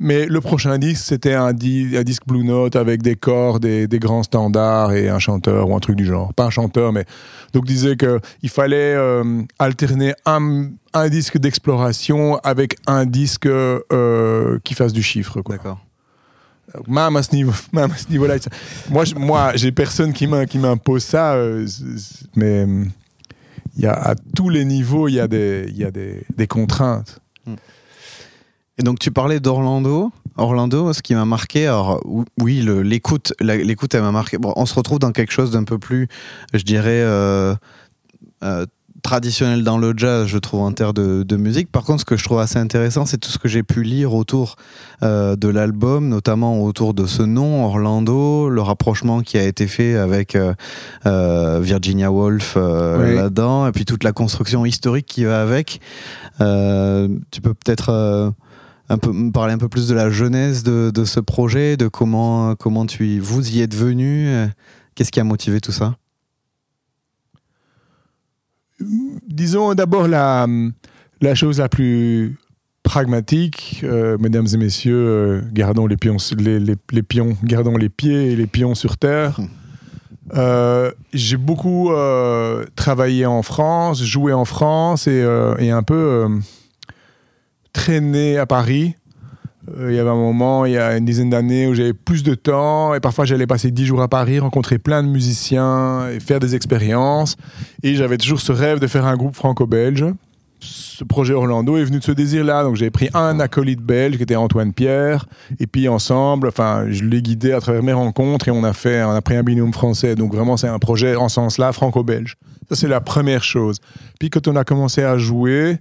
[0.00, 3.86] Mais le prochain disque, c'était un, di- un disque Blue Note avec des cordes, des,
[3.86, 6.32] des grands standards et un chanteur ou un truc du genre.
[6.34, 7.04] Pas un chanteur, mais
[7.52, 10.70] donc disait qu'il fallait euh, alterner un,
[11.10, 15.42] disque d'exploration avec un disque euh, qui fasse du chiffre.
[15.48, 15.78] D'accord.
[16.86, 18.36] Même à ce niveau-là,
[18.90, 21.66] moi, moi, j'ai personne qui m'im- qui m'impose ça, euh,
[22.36, 22.84] mais euh,
[23.76, 27.18] il à tous les niveaux, il y a des, il des, contraintes.
[28.78, 30.10] Et donc tu parlais d'Orlando.
[30.36, 34.38] Orlando, ce qui m'a marqué, alors ou- oui, l'écoute, l'écoute, elle m'a marqué.
[34.42, 36.08] On se retrouve dans quelque chose d'un peu plus,
[36.54, 37.54] je dirais, euh,
[38.42, 38.64] euh,
[39.02, 41.70] traditionnel dans le jazz, je trouve, en termes de, de musique.
[41.70, 44.14] Par contre, ce que je trouve assez intéressant, c'est tout ce que j'ai pu lire
[44.14, 44.56] autour
[45.02, 49.96] euh, de l'album, notamment autour de ce nom, Orlando, le rapprochement qui a été fait
[49.96, 50.54] avec euh,
[51.06, 53.16] euh, Virginia Woolf euh, Oui.
[53.16, 55.80] là-dedans, et puis toute la construction historique qui va avec.
[56.38, 58.32] Tu peux peut-être
[58.88, 61.88] un peu, me parler un peu plus de la genèse de, de ce projet, de
[61.88, 64.28] comment, comment tu vous y êtes venu,
[64.94, 65.96] qu'est-ce qui a motivé tout ça?
[69.28, 70.46] Disons d'abord la,
[71.20, 72.36] la chose la plus
[72.82, 77.88] pragmatique, euh, mesdames et messieurs, euh, gardons les pions, les, les- les pions, gardons les
[77.90, 79.38] pieds et les pions sur terre.
[79.38, 79.46] Hmm.
[80.36, 85.26] Euh, j'ai beaucoup euh, travaillé en France, joué en France et,
[85.58, 86.26] et un peu
[87.72, 88.94] traîné à Paris.
[89.78, 92.22] Euh, Il y avait un moment, il y a une dizaine d'années, où j'avais plus
[92.22, 96.20] de temps et parfois j'allais passer dix jours à Paris, rencontrer plein de musiciens et
[96.20, 97.36] faire des expériences.
[97.82, 100.04] Et j'avais toujours ce rêve de faire un groupe franco-belge.
[100.62, 102.64] Ce projet Orlando est venu de ce désir-là.
[102.64, 105.26] Donc j'ai pris un acolyte belge qui était Antoine Pierre.
[105.58, 109.02] Et puis ensemble, enfin, je l'ai guidé à travers mes rencontres et on a fait,
[109.02, 110.14] on a pris un binôme français.
[110.16, 112.36] Donc vraiment, c'est un projet en ce sens-là franco-belge.
[112.68, 113.78] Ça, c'est la première chose.
[114.18, 115.78] Puis quand on a commencé à jouer,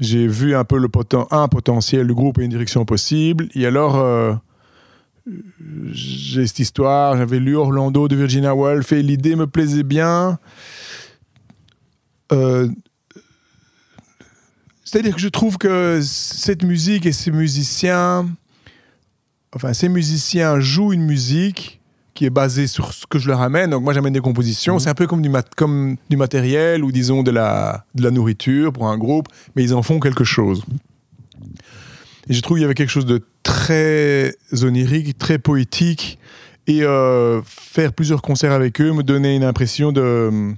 [0.00, 0.88] j'ai vu un peu le
[1.30, 3.48] un potentiel du groupe et une direction possible.
[3.54, 4.34] Et alors, euh,
[5.90, 10.38] j'ai cette histoire, j'avais lu Orlando de Virginia Woolf et l'idée me plaisait bien.
[12.32, 12.68] Euh,
[14.86, 18.28] C'est-à-dire que je trouve que cette musique et ces musiciens,
[19.52, 21.80] enfin ces musiciens jouent une musique
[22.16, 23.70] qui est basée sur ce que je leur amène.
[23.70, 24.80] Donc moi j'amène des compositions, Mhm.
[24.80, 28.10] c'est un peu comme du, mat- comme du matériel ou disons de la, de la
[28.10, 30.64] nourriture pour un groupe, mais ils en font quelque chose.
[32.28, 36.18] Et je trouve qu'il y avait quelque chose de très onirique, très poétique.
[36.66, 40.52] Et euh, faire plusieurs concerts avec eux me donnait une impression de,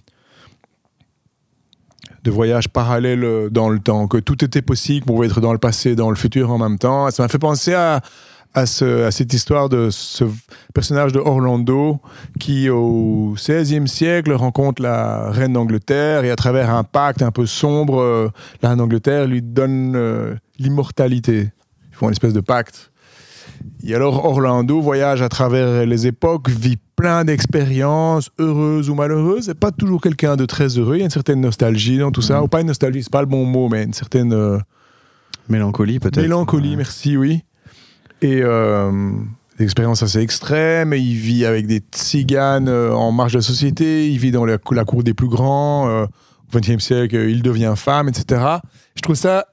[2.25, 5.53] de voyage parallèle euh, dans le temps, que tout était possible, qu'on pouvait être dans
[5.53, 7.11] le passé, dans le futur en même temps.
[7.11, 8.01] Ça m'a fait penser à,
[8.55, 10.25] à, ce- à cette histoire de ce
[10.75, 12.01] personnage de Orlando
[12.41, 17.47] qui, au XVIe siècle, rencontre la reine d'Angleterre et à travers un pacte un peu
[17.47, 18.29] sombre, euh,
[18.63, 21.51] la reine d'Angleterre lui donne euh, l'immortalité.
[21.91, 22.91] Ils font une espèce de pacte.
[23.85, 29.49] Et alors Orlando voyage à travers les époques, vit plein d'expériences heureuses ou malheureuses.
[29.49, 30.97] Et pas toujours quelqu'un de très heureux.
[30.97, 32.39] Il y a une certaine nostalgie dans tout ça.
[32.39, 32.45] Mhm.
[32.45, 34.59] Ou pas une nostalgie, c'est pas le bon mot, mais une certaine euh,
[35.49, 36.21] Mélancolie peut-être.
[36.23, 36.77] mélancolie, Ouais.
[36.77, 37.43] merci, oui.
[38.21, 39.13] Et euh,
[39.59, 40.93] des expériences assez extrêmes.
[40.95, 44.11] Il vit avec des tziganes euh, en marge de la société.
[44.11, 45.89] Il vit dans la, cour des plus grands.
[45.89, 46.07] euh,
[46.55, 48.43] au XXe siècle, il devient femme, etc.
[48.95, 49.47] Je trouve ça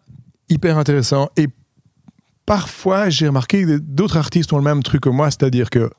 [0.50, 1.30] hyper intéressant.
[1.36, 1.48] Et
[2.46, 5.90] parfois, j'ai remarqué que d'autres artistes ont le même truc que moi, c'est-à-dire que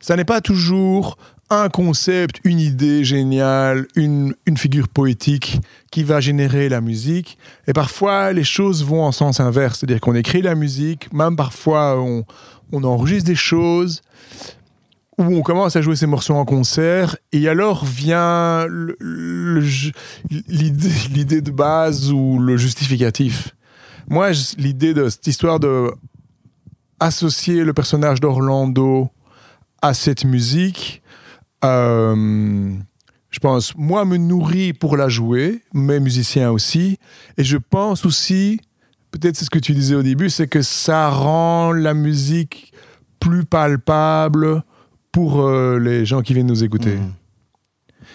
[0.00, 1.18] ça n'est pas toujours
[1.50, 5.60] un concept, une idée géniale, une, une figure poétique
[5.90, 7.36] qui va générer la musique.
[7.66, 12.00] Et parfois, les choses vont en sens inverse, c'est-à-dire qu'on écrit la musique, même parfois
[12.00, 12.24] on,
[12.72, 14.02] on enregistre des choses,
[15.18, 18.66] où on commence à jouer ces morceaux en concert, et alors vient
[20.30, 23.54] l'idée de base ou le justificatif.
[24.08, 25.90] Moi, l'idée de cette histoire de
[27.00, 29.10] associer le personnage d'Orlando
[29.82, 31.02] à cette musique,
[31.64, 32.72] euh,
[33.30, 36.98] je pense, moi, me nourrit pour la jouer, mes musiciens aussi,
[37.36, 38.60] et je pense aussi,
[39.10, 42.72] peut-être c'est ce que tu disais au début, c'est que ça rend la musique
[43.20, 44.62] plus palpable
[45.12, 46.96] pour euh, les gens qui viennent nous écouter.
[46.96, 47.12] Mhm.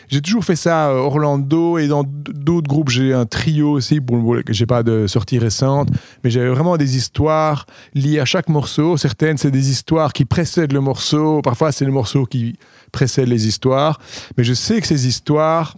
[0.08, 4.36] J'ai toujours fait ça, euh, Orlando, et dans d'autres groupes, j'ai un trio aussi, pour,
[4.50, 5.90] j'ai pas de sortie récente,
[6.24, 8.98] mais j'avais vraiment des histoires liées à chaque morceau.
[8.98, 12.58] Certaines, c'est des histoires qui précèdent le morceau, parfois c'est le morceau qui
[12.92, 14.00] précède les histoires,
[14.38, 15.76] mais je sais que ces histoires,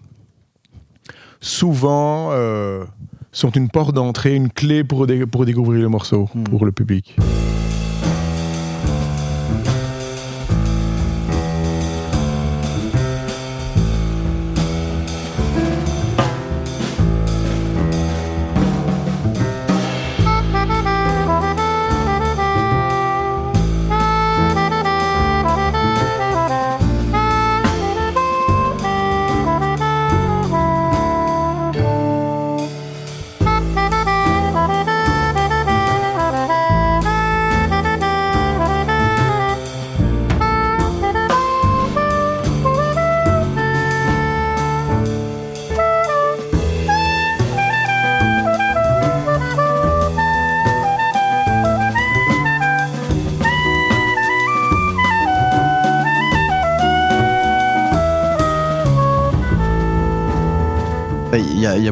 [1.39, 2.83] souvent, euh,
[3.31, 6.43] sont une porte d'entrée, une clé pour, dé- pour découvrir le morceau, Hmm.
[6.45, 7.15] pour le public.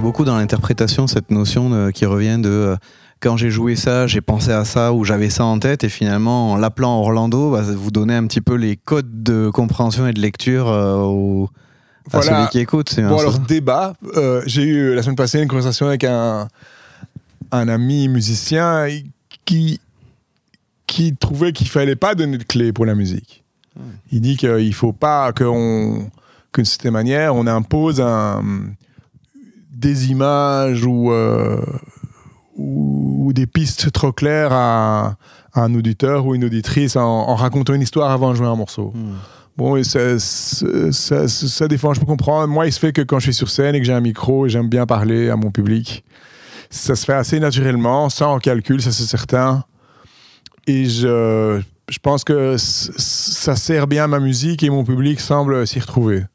[0.06, 2.76] Beaucoup dans l'interprétation cette notion de- qui revient de euh,
[3.22, 6.52] quand j'ai joué ça, j'ai pensé à ça ou j'avais ça en tête et finalement
[6.52, 10.20] en l'appelant Orlando, bah, vous donnez un petit peu les codes de compréhension et de
[10.22, 11.50] lecture euh, au,
[12.13, 12.96] à celui qui écoute.
[13.00, 13.94] Bon, alors, débat.
[14.15, 16.48] Euh, J'ai eu la semaine passée une conversation avec un,
[17.52, 18.86] un ami musicien
[19.46, 19.80] qui,
[20.86, 23.44] qui trouvait qu'il fallait pas donner de clé pour la musique.
[24.12, 26.10] Il dit qu'il faut pas qu'on,
[26.54, 28.44] qu'une certaine manière, on impose un,
[29.75, 31.61] des images ou, euh,
[32.55, 35.15] ou, ou des pistes trop claires à,
[35.53, 38.55] à un auditeur ou une auditrice en, en racontant une histoire avant de jouer un
[38.55, 38.91] morceau.
[38.95, 39.15] Hmm.
[39.57, 42.47] Bon, et ça, ça, ça, ça dépend, je peux comprendre.
[42.53, 44.45] Moi, il se fait que quand je suis sur scène et que j'ai un micro
[44.45, 46.03] et j'aime bien parler à mon public,
[46.69, 49.63] ça se fait assez naturellement, sans calcul, ça c'est certain.
[50.67, 55.65] Et je, je pense que ça sert bien à ma musique et mon public semble
[55.65, 56.25] s'y retrouver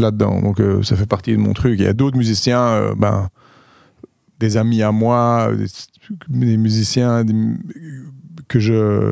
[0.00, 0.40] là-dedans.
[0.40, 1.78] Donc euh, ça fait partie de mon truc.
[1.78, 3.28] Il y a d'autres musiciens, euh, ben,
[4.40, 5.50] des amis à moi,
[6.28, 7.34] des, musiciens des-
[8.46, 8.58] que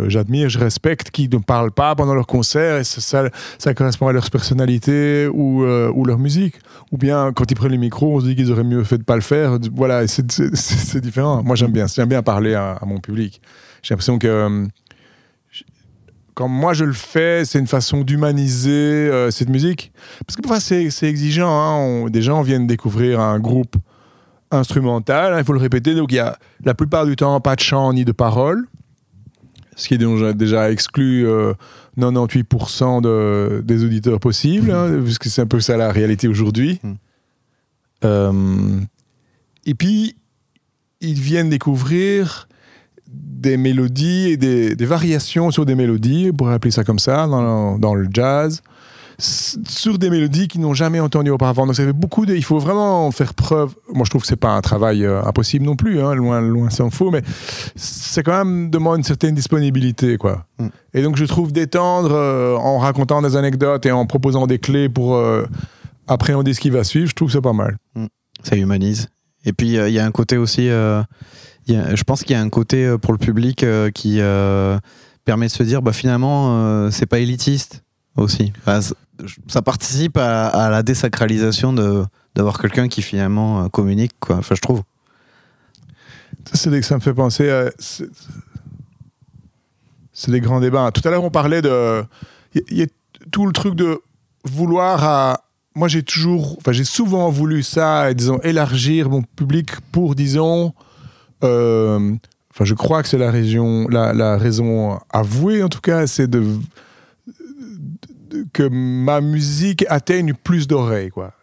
[0.09, 3.29] j'admire, je respecte, qui ne parlent pas pendant leur concert et ça,
[3.75, 6.55] correspond à leur personnalité ou, euh, ou leur musique.
[6.92, 9.03] Ou bien quand ils prennent les micros, on se dit qu'ils auraient mieux fait de
[9.03, 9.59] pas le faire.
[9.75, 11.42] Voilà, c'est- différent.
[11.42, 13.42] Moi j'aime bien, j'aime bien parler à, à mon public.
[13.83, 14.66] J'ai l'impression que euh,
[16.37, 18.70] quand moi je le fais, c'est une façon d'humaniser
[19.11, 19.90] euh, cette musique.
[20.27, 21.51] Parce que parfois c'est c'est exigeant.
[21.51, 21.77] hein.
[21.79, 23.75] On- des gens viennent découvrir un groupe
[24.51, 25.94] instrumental, hein, il faut le répéter.
[25.94, 28.66] Donc il y a la plupart du temps pas de chant ni de paroles
[29.79, 31.53] ce qui est déjà, déjà exclu euh,
[31.99, 36.81] 98% de- des auditeurs possibles, hein, puisque c'est un peu ça la réalité aujourd'hui.
[36.83, 36.92] Mm.
[38.05, 38.81] Euh,
[39.66, 40.16] et puis,
[41.03, 42.49] ils viennent découvrir
[43.09, 47.27] des mélodies et des, des variations sur des mélodies, on pourrait appeler ça comme ça,
[47.27, 48.62] dans, dans le jazz,
[49.19, 51.66] sur des mélodies qu'ils n'ont jamais entendues auparavant.
[51.66, 52.35] Donc ça fait beaucoup de...
[52.35, 53.75] Il faut vraiment faire preuve...
[53.95, 56.69] Moi, je trouve que c'est pas un travail euh, impossible non plus, hein, loin, loin
[56.69, 57.23] s'en faut, mais
[57.77, 60.45] c'est quand même demande une certaine disponibilité, quoi.
[60.59, 60.66] Mm.
[60.95, 64.88] Et donc je trouve d'étendre euh, en racontant des anecdotes et en proposant des clés
[64.90, 65.47] pour euh,
[66.09, 67.79] appréhender ce qui va suivre, je trouve que c'est pas mal.
[68.42, 69.09] ça humanise.
[69.45, 70.69] Et puis euh, il y a un côté aussi,
[71.68, 74.79] je pense qu'il y a un côté euh, pour le public euh, qui euh,
[75.24, 77.83] permet de se dire, bah finalement, c'est pas élitiste.
[78.16, 78.52] aussi.
[79.48, 81.72] Ça participe à, la désacralisation
[82.35, 84.37] d'avoir quelqu'un qui finalement communique, quoi.
[84.37, 84.83] Enfin, je trouve.
[86.52, 87.50] C'est ça me fait penser.
[90.12, 90.90] C'est des grands débats.
[90.92, 92.05] Tout à l'heure, on parlait de.
[92.55, 92.87] Il y, a-
[93.33, 94.00] tout le truc de
[94.44, 95.40] vouloir à.
[95.74, 96.57] Moi, j'ai toujours.
[96.59, 100.72] Enfin, j'ai souvent voulu ça, disons, élargir mon public pour, disons.
[101.44, 102.16] Euh,
[102.57, 106.31] Enfin, je crois que c'est la, la, raison avouée, en tout cas, c'est
[108.55, 111.35] que ma musique atteigne plus d'oreilles, quoi.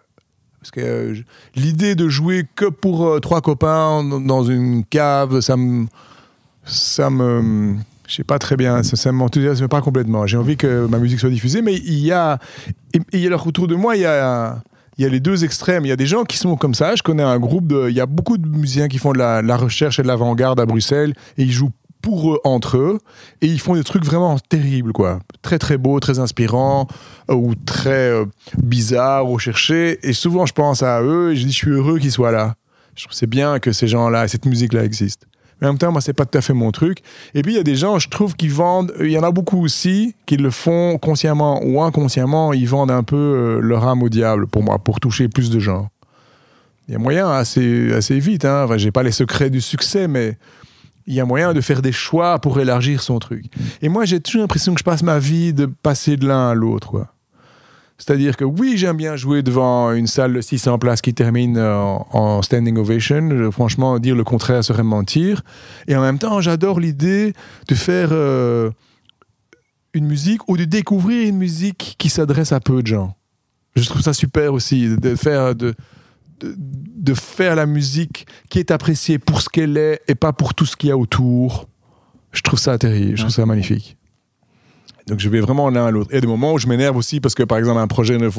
[0.60, 1.16] Parce que euh,
[1.56, 5.86] l'idée de jouer que pour euh, trois copains dans- une cave, ça me.
[6.66, 7.76] Ça me.
[8.08, 10.26] Je sais pas très bien, ça, m'enthousiasme pas complètement.
[10.26, 12.40] J'ai envie que ma musique soit diffusée, mais il y a.
[12.94, 14.64] Et, et alors autour de moi, il y a.
[14.98, 15.86] Il y a les deux extrêmes.
[15.86, 16.96] Il y a des gens qui sont comme ça.
[16.96, 17.90] Je connais un groupe de.
[17.90, 20.66] Il y a beaucoup de musiciens qui font de la, recherche et de l'avant-garde à
[20.66, 23.00] Bruxelles et ils jouent pour eux entre eux
[23.42, 25.20] et ils font des trucs vraiment terribles, quoi.
[25.42, 26.88] Très très beaux, très inspirants
[27.32, 28.26] euh, ou très euh,
[28.62, 30.00] bizarres, recherchés.
[30.08, 32.56] Et souvent, je pense à eux et je dis, je suis heureux qu'ils soient là.
[32.96, 35.26] Je trouve c'est bien que ces gens-là, cette musique-là existe.
[35.62, 37.00] Mais en même temps, moi, c'est pas tout à fait mon truc.
[37.34, 38.94] Et puis, il y a des gens, je trouve, qui vendent.
[39.00, 42.54] Il y en a beaucoup aussi qui le font consciemment ou inconsciemment.
[42.54, 45.60] Ils vendent un peu euh, leur âme au diable pour moi, pour toucher plus de
[45.60, 45.90] gens.
[46.88, 48.46] Il y a moyen assez, assez vite.
[48.46, 48.64] Hein.
[48.66, 50.38] Enfin, j'ai pas les secrets du succès, mais
[51.08, 53.46] il y a moyen de faire des choix pour élargir son truc.
[53.82, 56.54] Et moi, j'ai toujours l'impression que je passe ma vie de passer de l'un à
[56.54, 57.06] l'autre.
[57.98, 61.76] C'est-à-dire que oui, j'aime bien jouer devant une salle de 600 places qui termine euh,
[61.76, 63.52] en, en standing ovation.
[63.52, 65.42] Franchement, dire le contraire serait mentir.
[65.88, 67.34] Et en même temps, j'adore l'idée
[67.68, 68.72] de faire euh,
[69.94, 73.16] une musique ou de découvrir une musique qui s'adresse à peu de gens.
[73.76, 75.74] Je trouve ça super aussi, de faire, de,
[76.40, 80.54] de, de faire la musique qui est appréciée pour ce qu'elle est et pas pour
[80.54, 81.68] tout ce qu'il y a autour.
[82.32, 83.98] Je trouve ça terrible, je trouve ça magnifique.
[85.08, 86.16] Donc je vais vraiment l'un à l'autre.
[86.16, 88.30] A des moments où je m'énerve aussi parce que par exemple un projet ne,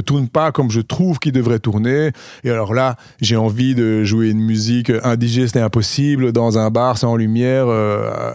[0.00, 2.10] tourne pas comme je trouve qu'il devrait tourner.
[2.42, 6.96] Et alors là, j'ai envie de jouer une musique indigeste et impossible dans un bar
[6.96, 8.32] sans lumière euh,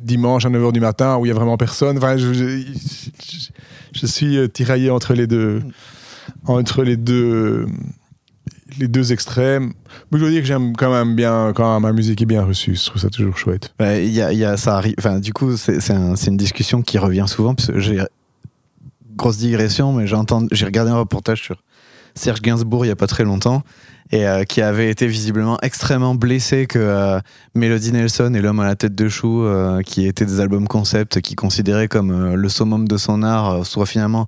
[0.00, 1.98] dimanche à 9h du matin où il y a vraiment personne.
[1.98, 5.60] Enfin, je, je- suis tiraillé entre les deux,
[6.46, 7.66] entre les deux,
[8.80, 9.72] les deux extrêmes.
[10.10, 12.74] Mais je dois dire que j'aime quand même bien quand ma musique est bien reçue.
[12.74, 13.72] Je trouve ça toujours chouette.
[13.78, 14.94] Bah, Il y a, ça arrive.
[14.98, 17.54] Enfin, du coup, c'est c'est un- c'est une discussion qui revient souvent.
[17.54, 18.00] Parce j'ai
[19.16, 21.62] grosse digression, mais j'ai regardé un reportage sur
[22.14, 23.62] Serge Gainsbourg il y a pas très longtemps
[24.12, 27.20] et euh, qui avait été visiblement extrêmement blessé que euh,
[27.54, 31.20] Melody Nelson et l'homme à la tête de chou, euh, qui étaient des albums concept,
[31.20, 34.26] qui considéraient comme le summum de son art, soient finalement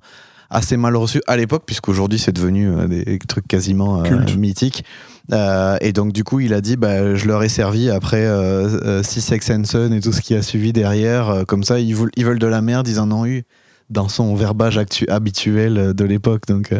[0.53, 4.85] assez mal reçus à l'époque, puisqu'aujourd'hui c'est devenu euh, des trucs quasiment euh, mythiques.
[5.31, 8.67] Euh, et donc du coup, il a dit, bah, je leur ai servi après euh,
[8.83, 11.29] euh, Six Sex and Son et tout ce qui a suivi derrière.
[11.29, 13.43] Euh, comme ça, ils, ils veulent de la merde, ils en ont eu
[13.89, 16.43] dans son verbage habituel de l'époque.
[16.47, 16.73] Donc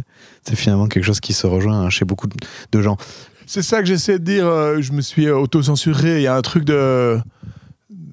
[0.43, 2.27] c'est finalement quelque chose qui se rejoint hein, chez beaucoup
[2.71, 2.97] de- gens.
[3.45, 4.45] C'est ça que j'essaie de dire.
[4.81, 6.17] je me suis auto-censuré.
[6.17, 7.17] Il y a un truc de-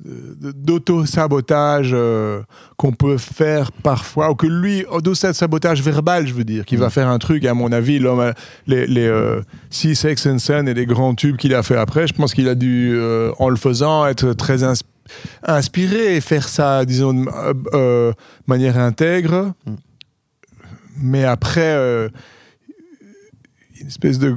[0.04, 2.42] d'auto-sabotage euh,
[2.76, 7.08] qu'on peut faire parfois, ou que lui, auto-sabotage verbal, je veux dire, qui va faire
[7.08, 8.32] un truc, à mon avis, l'homme,
[8.66, 12.06] les, les euh, Six Sex and Son et les grands tubes qu'il a fait après,
[12.06, 14.80] je pense qu'il a dû, euh, en le faisant, être très ins-
[15.42, 18.14] inspiré et faire ça, disons, de
[18.46, 19.52] manière intègre.
[19.66, 19.74] Mm.
[21.02, 22.08] Mais après,
[23.80, 24.36] une espèce de,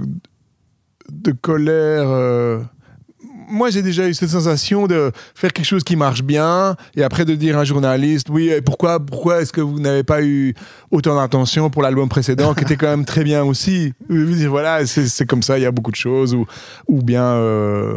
[1.12, 2.08] de colère.
[3.54, 7.24] Moi, j'ai déjà eu cette sensation de faire quelque chose qui marche bien et après
[7.24, 10.54] de dire à un journaliste Oui, pourquoi, pourquoi est-ce que vous n'avez pas eu
[10.92, 13.94] autant d'attention pour l'album précédent qui était quand même très bien aussi?
[14.10, 16.36] Voilà, c'est comme ça, il y a beaucoup de choses.
[16.88, 17.24] Ou, bien.
[17.24, 17.96] euh,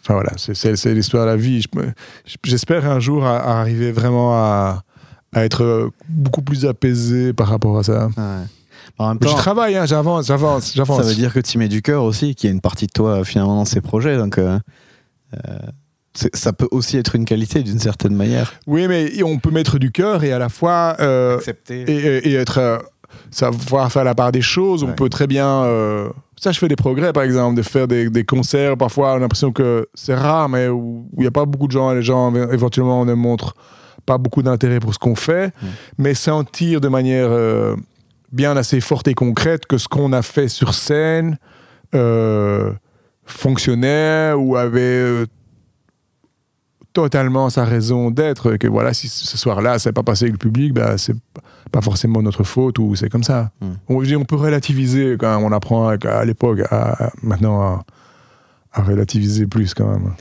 [0.00, 1.64] Enfin voilà, c'est- l'histoire de la vie.
[2.42, 4.82] J'espère un jour arriver vraiment à,
[5.34, 8.08] être beaucoup plus apaisé par rapport à ça.
[8.98, 11.00] En même Mais temps, je travaille, hein, j'avance, j'avance, j'avance.
[11.00, 12.92] ça veut dire que tu mets du cœur aussi, qu'il y a une partie de
[12.92, 14.16] toi finalement dans ces projets.
[14.16, 14.58] Donc euh,
[15.34, 15.58] euh,
[16.34, 18.54] ça peut aussi être une qualité d'une certaine manière.
[18.66, 21.82] Oui, mais on peut mettre du cœur et à la fois euh, Accepter.
[22.28, 22.78] et, être euh,
[23.30, 24.82] savoir faire la part des choses.
[24.82, 25.46] On peut très bien.
[25.64, 28.76] euh, ça, je fais des progrès, par exemple, de faire des, des concerts.
[28.76, 31.72] Parfois, on a l'impression que c'est rare, mais où il n'y a pas beaucoup de
[31.72, 31.92] gens.
[31.92, 33.54] Les gens éventuellement ne montrent
[34.06, 35.52] pas beaucoup d'intérêt pour ce qu'on fait,
[35.98, 37.76] mais sentir de manière euh,
[38.32, 41.38] bien assez forte et concrète que ce qu'on a fait sur scène
[41.94, 42.72] euh,
[43.24, 45.26] fonctionnait ou avait euh,
[46.92, 48.56] totalement sa raison d'être.
[48.56, 51.16] Que voilà, si ce soir-là, ça n'est pas passé avec le public, bah, c'est
[51.72, 53.50] pas forcément notre faute ou c'est comme ça.
[53.60, 54.14] Mm.
[54.16, 55.44] On, peut relativiser quand même.
[55.44, 56.60] On apprend à, à l'époque,
[57.22, 57.84] maintenant à,
[58.72, 60.12] à relativiser plus quand même.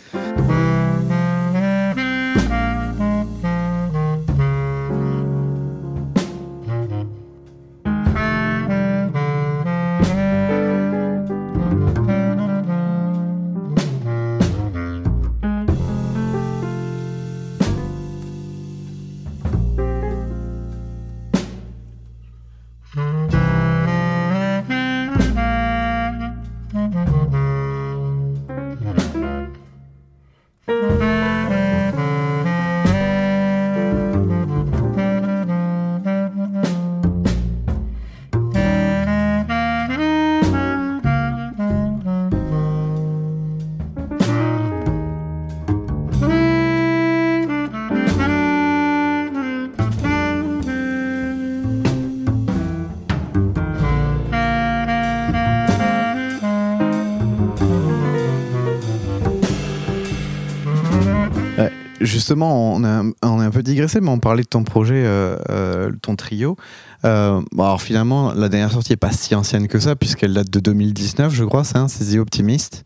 [62.27, 65.91] Justement, on, a, on un peu digressé, mais on parlait de ton projet, euh, euh,
[66.01, 66.57] ton trio.
[67.05, 70.49] Euh, bon, alors finalement, la dernière sortie n'est pas si ancienne que ça, puisqu'elle date
[70.49, 72.83] de 2019, je crois, c'est hein, The Optimist,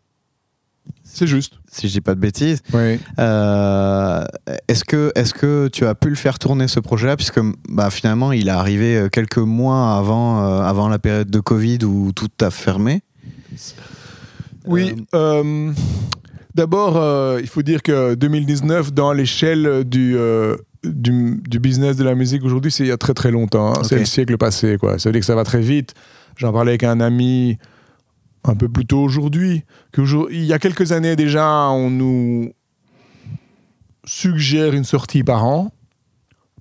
[1.04, 1.56] C'est juste.
[1.72, 2.62] si je dis pas de bêtises.
[2.72, 3.00] Oui.
[3.18, 8.34] Est-ce que, est que tu as pu le faire tourner ce projet-là, puisque bah, finalement,
[8.34, 13.02] il est arrivé quelques mois avant, avant la période de Covid où tout a fermé?
[14.68, 15.04] Oui.
[16.56, 22.04] D'abord, euh, il faut dire que 2019, dans l'échelle du, euh, du, du business de
[22.04, 23.74] la musique aujourd'hui, c'est il y a très très longtemps.
[23.74, 23.84] hein.
[23.84, 24.78] C'est le siècle passé.
[24.80, 25.00] Quoi.
[25.00, 25.94] Ça veut dire que ça va très vite.
[26.38, 27.58] J'en parlais avec un ami
[28.44, 29.64] un peu plus tôt aujourd'hui.
[30.32, 32.52] Il y a quelques années déjà, on nous
[34.06, 35.72] suggère une sortie par an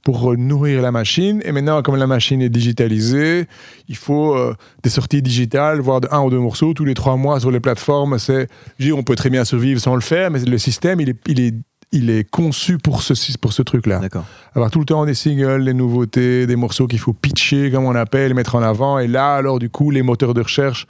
[0.02, 1.42] pour nourrir la machine.
[1.44, 3.46] Et maintenant, comme la machine est digitalisée,
[3.88, 7.16] il faut euh, des sorties digitales, voire de un ou deux morceaux tous les trois
[7.16, 8.18] mois sur les plateformes.
[8.18, 8.48] C'est,
[8.92, 11.54] on peut très bien survivre sans le faire, mais le système, il est, il est,
[11.92, 13.98] il est conçu pour ce, pour ce truc-là.
[13.98, 14.24] D'accord.
[14.54, 17.94] Avoir tout le temps des singles, des nouveautés, des morceaux qu'il faut pitcher, comme on
[17.94, 18.98] appelle, mettre en avant.
[18.98, 20.86] Et là, alors, du coup, les moteurs de recherche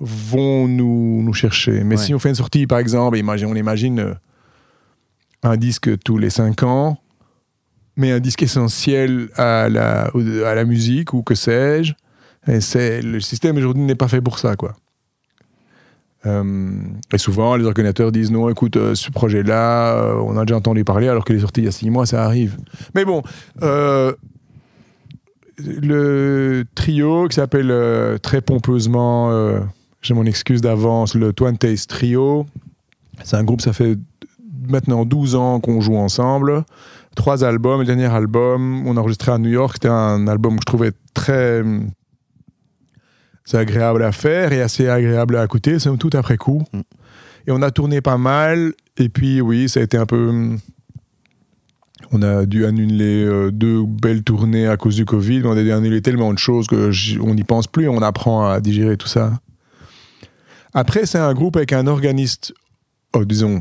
[0.00, 1.82] vont nous, nous chercher.
[1.84, 2.02] Mais Ouais.
[2.02, 4.14] si on fait une sortie, par exemple, imagine, on imagine euh,
[5.42, 6.98] un disque tous les cinq ans,
[7.98, 10.10] mais un disque essentiel à la,
[10.46, 11.92] à la musique ou que sais-je.
[12.46, 14.74] Et le système aujourd'hui n'est pas fait pour ça, quoi.
[16.26, 16.72] Euh,
[17.12, 20.84] et souvent, les organisateurs disent non, écoute, euh, ce projet-là, euh, on a déjà entendu
[20.84, 22.56] parler, alors qu'il est sorti il y a six mois, ça arrive.
[22.94, 23.22] Mais bon,
[23.62, 24.12] euh,
[25.58, 27.72] le trio qui s'appelle
[28.22, 29.32] très pompeusement,
[30.02, 32.46] j'ai mon excuse d'avance, le Taste Trio.
[33.24, 33.98] C'est un groupe, ça fait
[34.68, 36.64] maintenant 12 ans qu'on joue ensemble.
[37.18, 37.80] Trois albums.
[37.80, 39.72] Le dernier album, on a enregistré à New York.
[39.74, 41.64] C'était un album que je trouvais très
[43.44, 46.62] c'est agréable à faire et assez agréable à écouter, somme toute après coup.
[46.72, 46.80] Mm.
[47.48, 48.72] Et on a tourné pas mal.
[48.98, 50.56] Et puis, oui, ça a été un peu.
[52.12, 55.42] On a dû annuler euh, deux belles tournées à cause du Covid.
[55.44, 57.88] On a dû annuler tellement de choses que j- on n'y pense plus.
[57.88, 59.32] On apprend à digérer tout ça.
[60.72, 62.54] Après, c'est un groupe avec un organiste,
[63.12, 63.60] oh, disons,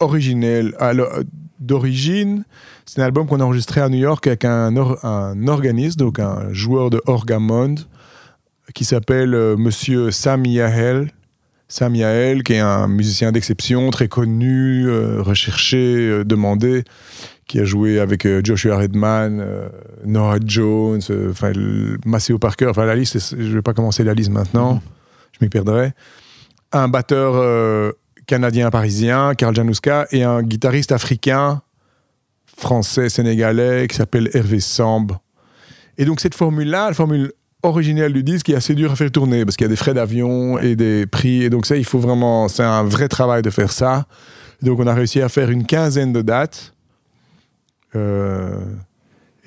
[0.00, 1.04] originel, l-
[1.60, 2.44] d'origine.
[2.86, 6.18] C'est un album qu'on a enregistré à New York avec un, or- un organiste, donc
[6.18, 7.80] un joueur de orgamonde,
[8.74, 11.10] qui s'appelle euh, Monsieur Sam Yahel.
[11.68, 16.84] Sam Yahel, qui est un musicien d'exception, très connu, euh, recherché, euh, demandé,
[17.48, 19.68] qui a joué avec euh, Joshua Redman, euh,
[20.04, 21.52] Nora Jones, euh, enfin
[22.04, 22.66] Maceo Parker.
[22.68, 24.80] Enfin, la liste, je ne vais pas commencer la liste maintenant, Mhm.
[25.32, 25.92] je m'y perdrai.
[26.72, 27.92] Un batteur euh,
[28.26, 31.62] canadien-parisien, Karl Januska, et un guitariste africain,
[32.56, 35.12] français-sénégalais, qui s'appelle Hervé Samb.
[35.98, 39.44] Et donc, cette formule-là, la formule originelle du disque, est assez dure à faire tourner
[39.44, 41.42] parce qu'il y a des frais d'avion et des prix.
[41.42, 42.48] Et donc, ça, il faut vraiment.
[42.48, 44.06] C'est un vrai travail de faire ça.
[44.62, 46.74] Donc, on a réussi à faire une quinzaine de dates.
[47.96, 48.58] Euh,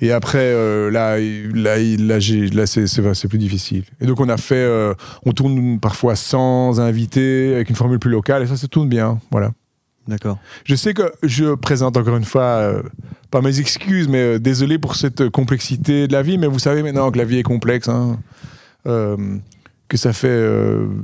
[0.00, 3.84] et après, euh, là, là, là, là c'est, plus difficile.
[4.00, 4.54] Et donc, on a fait.
[4.54, 4.94] euh,
[5.24, 9.18] on tourne parfois sans invité, avec une formule plus locale, et ça, ça tourne bien.
[9.30, 9.50] Voilà.
[10.06, 10.38] D'accord.
[10.64, 12.82] Je sais que je présente encore une fois, euh,
[13.30, 17.10] pas mes excuses, mais désolé pour cette complexité de la vie, mais vous savez maintenant
[17.10, 18.18] que la vie est complexe, hein,
[18.84, 20.46] que ça fait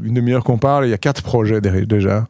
[0.05, 2.29] une demi-heure qu'on parle, il y a quatre projets déjà.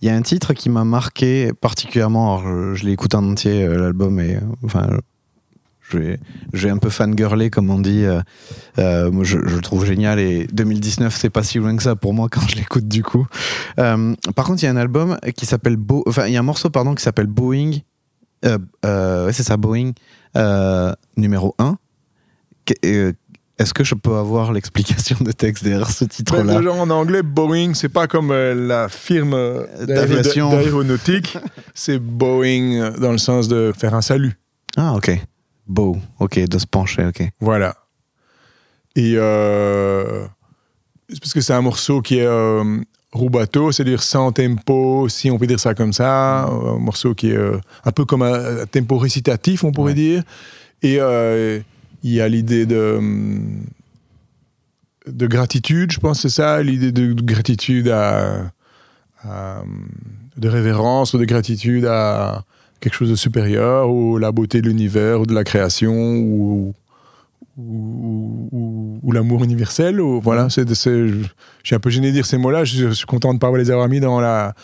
[0.00, 2.38] Il y a un titre qui m'a marqué particulièrement.
[2.38, 4.86] Alors, je, écouté en entier, l'album, et enfin,
[5.90, 6.20] je vais,
[6.52, 8.04] je vais un peu fangirler, comme on dit.
[8.04, 8.20] euh,
[8.78, 11.96] euh, moi, je, je le trouve génial et 2019, c'est pas si loin que ça
[11.96, 13.26] pour moi quand je l'écoute du coup.
[13.78, 16.40] Euh, par contre, il y a un album qui s'appelle Bo- enfin, il y a
[16.40, 17.72] un morceau pardon qui s'appelle Boeing.
[18.44, 19.92] Ouais, c'est ça, Boeing
[21.16, 21.76] numéro 1.
[23.58, 27.90] Est-ce que je peux avoir l'explication de texte derrière ce titre-là en anglais, Boeing, c'est
[27.90, 29.66] pas comme euh, la firme euh,
[30.62, 31.36] d'aéronautique,
[31.74, 34.38] c'est Boeing dans le sens de faire un salut.
[34.78, 35.20] Ah, ok.
[35.70, 37.22] Beau, ok, de se pencher, ok.
[37.40, 37.76] Voilà.
[38.96, 40.26] Et euh,
[41.20, 42.64] parce que c'est un morceau qui est euh,
[43.12, 46.44] rubato, c'est-à-dire sans tempo, si on peut dire ça comme ça.
[46.46, 49.94] Un morceau qui est euh, un peu comme un, un tempo récitatif, on pourrait Ouais.
[49.94, 50.22] dire.
[50.82, 51.60] Et euh,
[52.02, 53.64] Il y a l'idée de, hum,
[55.06, 58.50] de gratitude, je pense, c'est ça, l'idée de, de gratitude à,
[59.22, 59.88] à, hum,
[60.36, 62.44] de révérence ou de gratitude à
[62.80, 66.74] quelque chose de supérieur, ou la beauté de l'univers, ou de la création, ou,
[67.58, 70.00] ou, ou- ou l'amour universel.
[70.00, 71.24] Ou, voilà, c'est, c'est- je
[71.64, 73.56] suis un peu gêné de dire ces mots-là, je, je suis content de ne pas
[73.56, 74.54] les avoir mis dans, la,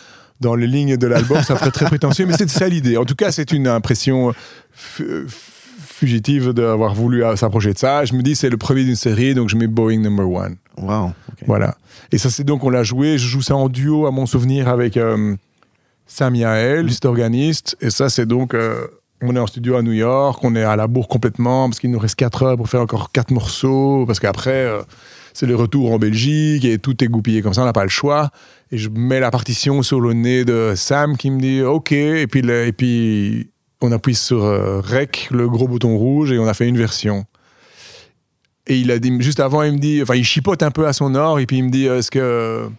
[0.41, 2.97] dans les lignes de l'album, ça ferait très prétentieux, mais c'est ça l'idée.
[2.97, 4.33] En tout cas, c'est une impression
[4.71, 5.25] fu-
[5.79, 8.05] fugitive d'avoir voulu s'approcher de ça.
[8.05, 10.55] Je me dis, c'est le premier d'une série, donc je mets Boeing Number One.
[10.77, 11.11] Wow.
[11.47, 11.75] Voilà.
[12.11, 13.17] Et ça, c'est donc, on l'a joué.
[13.17, 15.35] Je joue ça en duo, à mon souvenir, avec euh,
[16.07, 17.77] Sam Yael, cet organiste.
[17.81, 18.87] Et ça, c'est donc, euh,
[19.21, 21.91] on est en studio à New York, on est à la bourre complètement, parce qu'il
[21.91, 24.81] nous reste 4 heures pour faire encore 4 morceaux, parce qu'après, euh,
[25.33, 27.89] c'est le retour en Belgique, et tout est goupillé comme ça, on n'a pas le
[27.89, 28.31] choix.
[28.71, 32.27] Et je mets la partition sur le nez de Sam, qui me dit OK, et
[32.27, 33.49] puis, et puis
[33.81, 37.25] on appuie sur euh, Rec, le gros bouton rouge, et on a fait une version.
[38.65, 40.93] Et il a dit, juste avant, il me dit, enfin, il chipote un peu à
[40.93, 42.69] son or, et puis il me dit, est-ce que.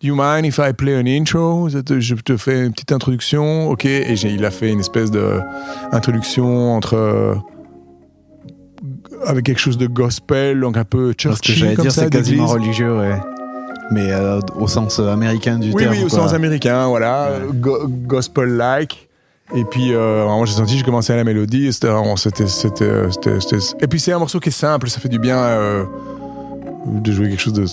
[0.00, 1.68] Do you mind if I play an intro?
[1.68, 3.84] Je te- fais une petite introduction, ok.
[3.84, 5.40] Et il a fait une espèce de
[5.92, 6.94] introduction entre.
[6.94, 7.34] euh,
[9.26, 12.10] avec quelque chose de gospel, donc un peu Ce que churchy j'allais dire, ça, c'est
[12.10, 13.18] quasiment religieux, ouais.
[13.90, 15.94] Mais euh, au sens euh, américain du Oui, terme.
[15.96, 16.18] oui, au quoi.
[16.20, 19.08] sens américain, voilà, go- gospel-like.
[19.56, 21.88] Et puis, euh, vraiment, j'ai senti, j'ai commencé à la mélodie, et c'était
[23.80, 25.84] Et puis, c'est un morceau qui est simple, ça fait du bien euh,
[26.86, 27.64] de jouer quelque chose de.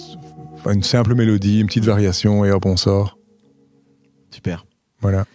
[0.74, 3.18] Une simple mélodie, une petite variation, et hop, on sort.
[4.32, 4.66] Super.
[5.02, 5.26] Voilà.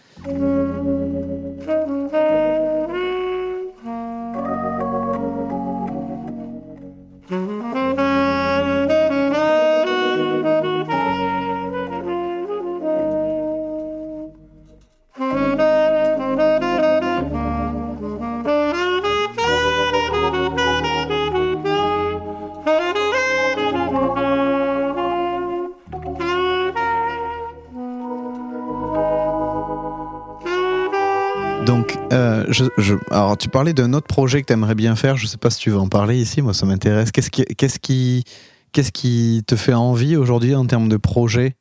[32.77, 35.17] Je, je- alors tu parlais d'un autre projet que tu aimerais bien faire.
[35.17, 36.43] Je sais pas si tu veux en parler ici.
[36.43, 37.11] Moi, ça m'intéresse.
[37.13, 38.25] Qu'est-ce qui, qu'est-ce qui,
[38.73, 41.57] qu'est-ce qui te fait envie aujourd'hui en termes de projet,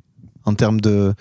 [0.46, 1.14] en termes de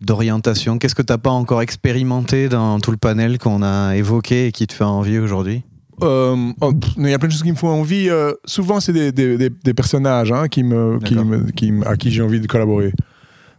[0.00, 0.78] d'orientation?
[0.78, 4.66] Qu'est-ce que t'as pas encore expérimenté dans tout le panel qu'on a évoqué et qui
[4.66, 5.62] te fait envie aujourd'hui?
[6.02, 8.08] Euh, oh, pff, il y a plein de choses qui me font envie.
[8.08, 11.24] euh, souvent, c'est des, des- des- des personnages hein, qui me, qui D'accord.
[11.28, 12.92] me- qui me- à qui j'ai envie de collaborer.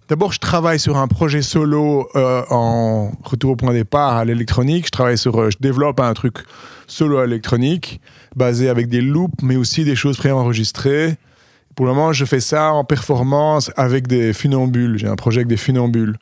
[0.10, 4.88] D'abord, je travaille sur un projet solo euh, en retour au point départ à l'électronique.
[4.88, 6.38] Je travaille sur, euh, je développe un truc
[6.88, 8.02] solo à l'électronique
[8.36, 11.16] basé avec des loops, mais aussi des choses préenregistrées.
[11.76, 14.98] Pour le moment, je fais ça en performance avec des funambules.
[14.98, 16.18] J'ai un projet avec des funambules.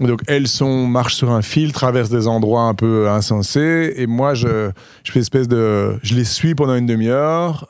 [0.00, 4.34] Donc elles sont marchent sur un fil, traversent des endroits un peu insensés, et moi
[4.34, 4.70] je,
[5.04, 7.68] je fais espèce de, je les suis pendant une demi-heure.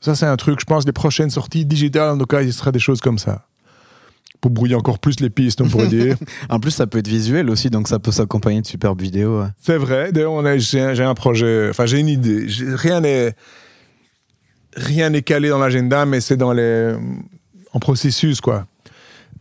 [0.00, 2.72] Ça c'est un truc, je pense, les prochaines sorties digitales, en tout cas, il sera
[2.72, 3.46] des choses comme ça,
[4.40, 6.16] pour brouiller encore plus les pistes, on pourrait dire.
[6.48, 9.40] En plus, ça peut être visuel aussi, donc ça peut s'accompagner de superbes vidéos.
[9.40, 9.48] ouais.
[9.60, 10.12] C'est vrai.
[10.12, 12.46] D'ailleurs, j'ai un, projet, enfin j'ai une idée.
[12.74, 13.34] Rien n'est
[14.74, 16.94] rien n'est calé dans l'agenda, mais c'est dans les
[17.72, 18.66] en processus quoi.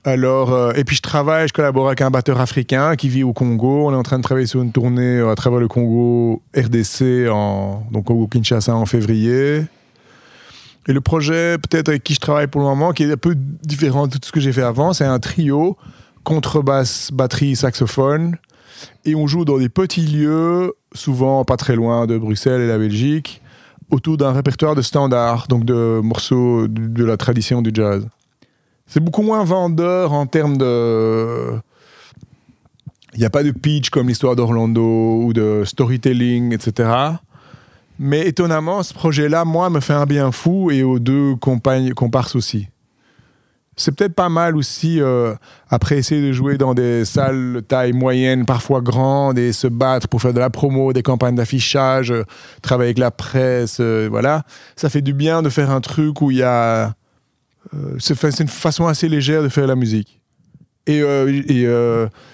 [0.04, 3.34] Alors, euh, et puis je travaille, je collabore avec un batteur africain qui vit au
[3.34, 3.88] Congo.
[3.88, 7.30] On est en train de travailler sur une tournée euh, à travers le Congo RDC,
[7.30, 9.64] en, donc au Kinshasa en février.
[10.88, 13.36] Et le projet, peut-être avec qui je travaille pour le moment, qui est un peu
[13.36, 15.78] différent de tout ce que j'ai fait avant, c'est un trio
[16.24, 18.38] contrebasse, batterie, saxophone.
[19.06, 22.78] Et on joue dans des petits lieux, souvent pas très loin de Bruxelles et la
[22.78, 23.42] Belgique,
[23.90, 28.08] autour d'un répertoire de standards, donc de morceaux de, la tradition du jazz.
[28.86, 31.54] C'est beaucoup moins vendeur en termes de.
[33.14, 36.90] Il n'y a pas de pitch comme l'histoire d'Orlando ou de storytelling, etc.
[38.00, 42.36] Mais étonnamment, ce projet-là, moi, me fait un bien fou et aux deux compagnes, comparses
[42.36, 42.68] aussi.
[43.80, 45.36] C'est peut-être pas mal aussi, euh,
[45.70, 50.08] après essayer de jouer dans des salles de taille moyenne, parfois grandes, et se battre
[50.08, 52.24] pour faire de la promo, des campagnes d'affichage, euh,
[52.64, 54.44] travailler avec la presse, euh, voilà.
[54.76, 56.96] Ça fait du bien de faire un truc où il y a...
[58.00, 60.22] c'est une façon assez légère de faire la musique.
[60.88, 61.68] Et, et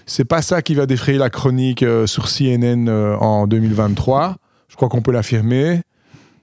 [0.05, 2.87] c'est pas ça qui va défrayer la chronique sur CNN
[3.19, 4.37] en 2023.
[4.73, 5.83] Je crois qu'on peut l'affirmer.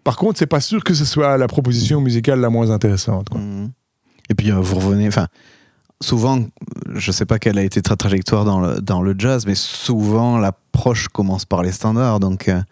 [0.04, 3.28] Par contre, c'est pas sûr que ce soit la proposition musicale la moins intéressante.
[3.28, 3.40] quoi.
[3.40, 3.72] Mhm.
[4.28, 5.26] Et puis euh, vous revenez, enfin,
[6.00, 6.38] souvent,
[6.94, 10.38] je sais pas quelle a été ta trajectoire dans le, dans le jazz, mais souvent
[10.38, 12.20] l'approche commence par les standards.
[12.20, 12.62] Donc, euh,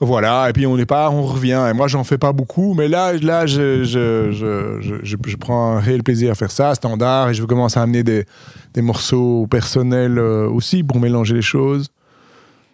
[0.00, 1.66] Voilà, et puis on n'est pas, on revient.
[1.68, 5.80] Et moi, j'en fais pas beaucoup, mais là, là, je, je, je, je, prends un
[5.80, 8.24] réel plaisir à faire ça, standard, et je veux commencer à amener des,
[8.72, 11.88] des morceaux personnels euh, aussi pour mélanger les choses.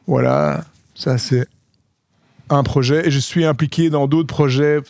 [0.07, 0.62] Voilà,
[0.94, 1.44] ça c'est
[2.51, 4.80] un projet et je suis impliqué dans d'autres projets.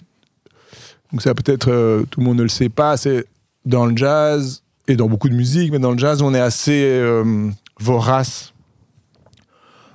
[1.12, 3.24] Donc ça peut-être, euh, tout le monde ne le sait pas, c'est
[3.64, 6.84] dans le jazz et dans beaucoup de musique, mais dans le jazz, on est assez
[6.84, 7.50] euh,
[7.80, 8.52] vorace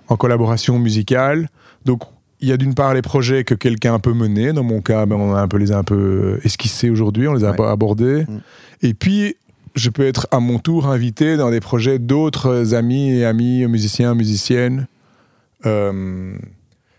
[0.08, 1.50] en collaboration musicale.
[1.86, 2.02] Donc
[2.40, 4.54] il y a d'une part les projets que quelqu'un peut mener.
[4.54, 7.34] Dans mon cas, ben, on a un peu les a un peu esquissés aujourd'hui, on
[7.34, 7.56] les a Ouais.
[7.56, 8.24] pas abordés.
[8.28, 8.40] Mm.
[8.82, 9.36] Et puis
[9.76, 14.14] je peux être à mon tour invité dans des projets d'autres amis et amis musiciens,
[14.14, 14.88] musiciennes.
[15.66, 16.36] Euh,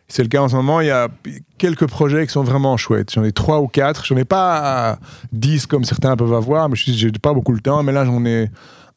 [0.09, 0.81] c'est le cas en ce moment.
[0.81, 1.09] Il y a
[1.59, 3.13] quelques projets qui sont vraiment chouettes.
[3.13, 4.05] J'en ai trois ou quatre.
[4.05, 4.99] J'en ai pas
[5.33, 7.83] dix comme certains peuvent avoir, mais je n'ai pas beaucoup le temps.
[7.83, 8.51] Mais là, j'en ai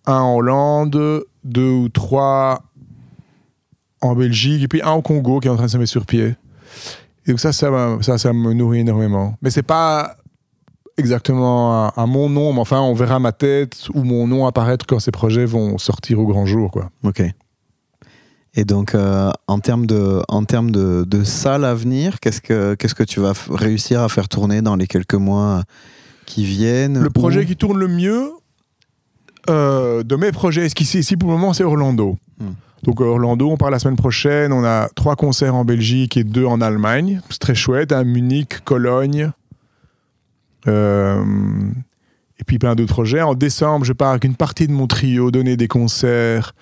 [0.05, 2.61] un en Hollande, deux ou trois
[4.01, 6.05] en Belgique, et puis un au Congo qui est en train de se mettre sur
[6.05, 6.35] pied.
[7.25, 9.35] Et donc ça, ça, m'a- ça, ça me nourrit énormément.
[9.41, 10.17] Mais c'est pas
[10.97, 14.85] exactement à, à mon nom, mais enfin, on verra ma tête ou mon nom apparaître
[14.85, 16.89] quand ces projets vont sortir au grand jour, quoi.
[17.03, 17.23] Ok.
[18.57, 22.73] Et donc, euh, en termes de, en termes de, de salles à venir, qu'est-ce que,
[22.73, 25.61] qu'est-ce que tu vas réussir à faire tourner dans les quelques mois
[26.25, 28.31] qui viennent Le projet qui tourne le mieux
[29.49, 32.17] euh, de mes projets, ici, ici pour le moment, c'est Orlando.
[32.39, 32.53] Hmm.
[32.81, 34.51] Donc Orlando, on part la semaine prochaine.
[34.51, 37.21] On a trois concerts en Belgique et deux en Allemagne.
[37.29, 37.91] C'est très chouette.
[37.91, 39.31] À Munich, Cologne.
[40.67, 41.23] Euh,
[42.39, 43.21] et puis plein d'autres projets.
[43.21, 46.53] En décembre, je pars avec une partie de mon trio donner des concerts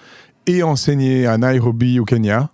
[0.47, 2.49] et enseigner à Nairobi au Kenya.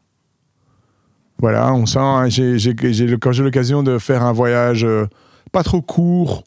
[1.40, 5.08] Voilà, on sent, hein, j'ai- j'ai- j'ai quand j'ai l'occasion de faire un voyage euh,
[5.52, 6.44] pas trop court,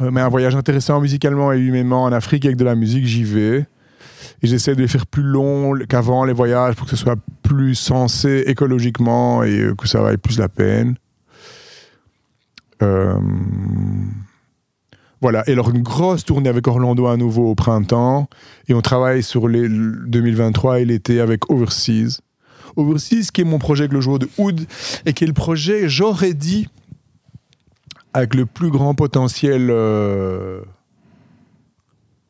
[0.00, 3.24] euh, mais un voyage intéressant musicalement et humainement en Afrique avec de la musique, j'y
[3.24, 3.66] vais.
[4.42, 7.74] Et j'essaie de les faire plus longs qu'avant les voyages pour que ce soit plus
[7.74, 10.96] sensé écologiquement et que ça vaille plus la peine.
[12.82, 13.18] Euh,
[15.26, 18.28] Voilà, et alors une grosse tournée avec Orlando à nouveau au printemps,
[18.68, 22.20] et on travaille sur les le 2023 et l'été avec Overseas.
[22.76, 24.60] Overseas, qui est mon projet joueur de Oud,
[25.04, 26.68] et qui est le projet, j'aurais dit,
[28.14, 30.60] avec le plus grand potentiel euh,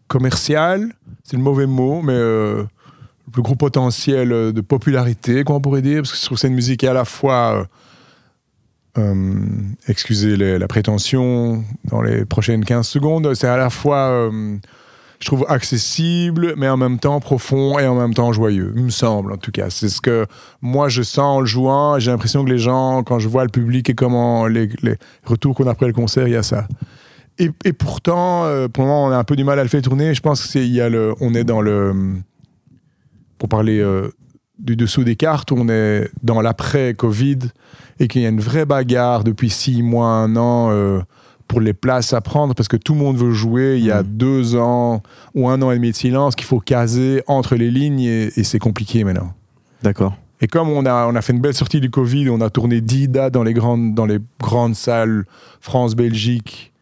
[0.09, 2.62] commercial, c'est le mauvais mot, mais euh,
[3.26, 6.49] le plus gros potentiel de popularité, qu'on pourrait dire, parce que je trouve que c'est
[6.49, 7.64] une musique qui est à la fois, euh,
[8.99, 9.34] euh,
[9.88, 14.57] excusez la prétention, dans les prochaines 15 secondes, c'est à la fois, euh,
[15.20, 18.90] je trouve, accessible, mais en même temps profond et en même temps joyeux, il me
[18.90, 19.70] semble en tout cas.
[19.70, 20.26] C'est ce que
[20.61, 23.51] moi je sens en le jouant, j'ai l'impression que les gens, quand je vois le
[23.51, 24.68] public et comment les,
[25.24, 26.66] retours qu'on a après le concert, il y a ça.
[27.38, 29.82] Et, pourtant, euh, pour le moment, on a un peu du mal à le faire
[29.82, 30.14] tourner.
[30.14, 32.14] Je pense il y a le, on est dans le,
[33.36, 33.84] pour parler
[34.59, 37.38] du dessous des cartes, on est dans l'après-Covid
[38.00, 41.00] et qu'il y a une vraie bagarre depuis six mois, un an euh,
[41.48, 43.76] pour les places à prendre parce que tout le monde veut jouer.
[43.78, 44.09] Il y a Mhm.
[44.09, 45.02] deux ans
[45.34, 48.44] ou un an et demi de silence qu'il faut caser entre les lignes et, et
[48.44, 49.32] c'est compliqué maintenant.
[49.82, 50.16] D'accord.
[50.40, 52.80] Et comme on a, on a fait une belle sortie du Covid, on a tourné
[52.80, 55.24] 10 dates dans les grandes, dans les grandes salles
[55.61, 56.72] France, Belgique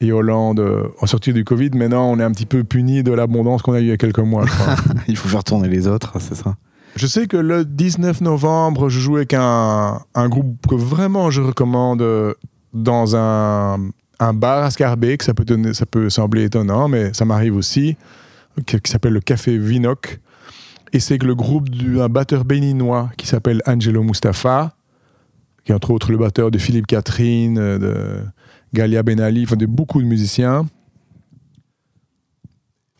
[0.00, 3.12] et Hollande euh, en sortie du Covid, maintenant on est un petit peu puni de
[3.12, 4.74] l'abondance qu'on a eu il y a quelques mois, je crois.
[5.08, 6.56] Il faut faire tourner les autres, c'est ça.
[6.96, 12.02] Je sais que le 19 novembre, je joue avec un, groupe que vraiment je recommande
[12.02, 12.34] euh,
[12.74, 13.78] dans un,
[14.18, 15.22] un bar à Scarbeck.
[15.22, 17.96] Ça peut, ça peut sembler étonnant, mais ça m'arrive aussi,
[18.66, 20.20] qui, qui s'appelle le Café Vinoc.
[20.92, 24.74] Et c'est que le groupe d'un batteur béninois qui s'appelle Angelo Mustafa,
[25.64, 28.24] qui est entre autres le batteur de Philippe Catherine, euh, de
[28.74, 30.66] Galia Benali, enfin de beaucoup de musiciens.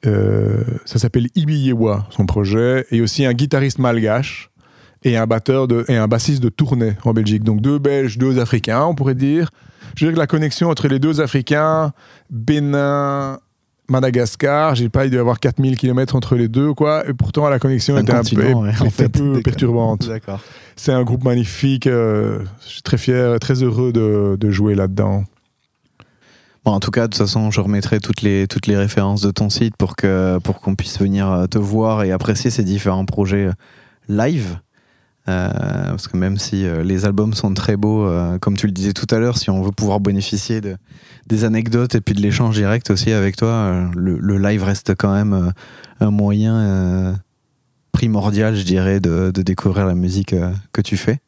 [0.07, 4.51] Euh, ça s'appelle Ibi Yewa, son projet, et aussi un guitariste malgache
[5.03, 7.44] et un batteur de, et un bassiste de tournée en Belgique.
[7.44, 9.51] Donc deux Belges, deux Africains, on pourrait dire.
[9.96, 11.92] Je dire que la connexion entre les deux Africains,
[12.30, 13.40] Bénin,
[13.88, 17.48] Madagascar, j'ai pas, il doit y avoir 4000 km entre les deux, quoi, et pourtant
[17.48, 20.09] la connexion Un était un peu, ouais, était fait, perturbante.
[20.76, 25.24] C'est un groupe magnifique, euh, je suis très fier, très heureux de, de jouer là-dedans.
[26.64, 29.30] Bon, en tout cas, de toute façon, je remettrai toutes les, toutes les références de
[29.30, 33.06] ton site pour que pour qu'on puisse venir euh, te voir et apprécier ces différents
[33.06, 33.52] projets euh,
[34.08, 34.58] live.
[35.28, 35.50] Euh,
[35.90, 39.18] parce que même si les albums sont très beaux, comme tu le disais tout à
[39.18, 40.76] l'heure, si on veut pouvoir bénéficier de,
[41.28, 45.12] des anecdotes et puis de l'échange direct aussi avec toi, le, le live reste quand
[45.12, 45.52] même
[46.00, 47.14] un moyen
[47.92, 50.34] primordial, je dirais, de, de découvrir la musique
[50.72, 51.20] que tu fais.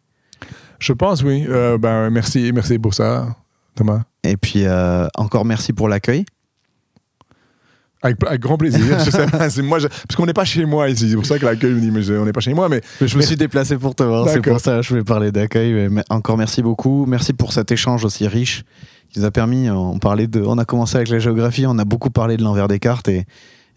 [0.81, 1.47] Je pense, oui.
[1.79, 3.37] Ben, merci, merci pour ça,
[3.75, 4.03] Thomas.
[4.25, 6.25] Et puis euh, encore merci pour l'accueil.
[8.05, 8.81] Avec, avec grand plaisir.
[9.51, 11.09] Sais moi, je- parce qu'on n'est pas chez moi ici.
[11.09, 12.69] C'est pour ça que l'accueil me dit, mais je- on n'est pas chez moi.
[12.69, 15.31] Mais Je me suis déplacé pour te voir, c'est pour ça que je vais parler
[15.31, 15.73] d'accueil.
[15.73, 17.07] mais- mais encore merci beaucoup.
[17.07, 18.65] Merci pour cet échange aussi riche
[19.11, 21.85] qui nous a permis, on, parlait de, on a commencé avec la géographie, on a
[21.85, 23.25] beaucoup parlé de l'envers des cartes et,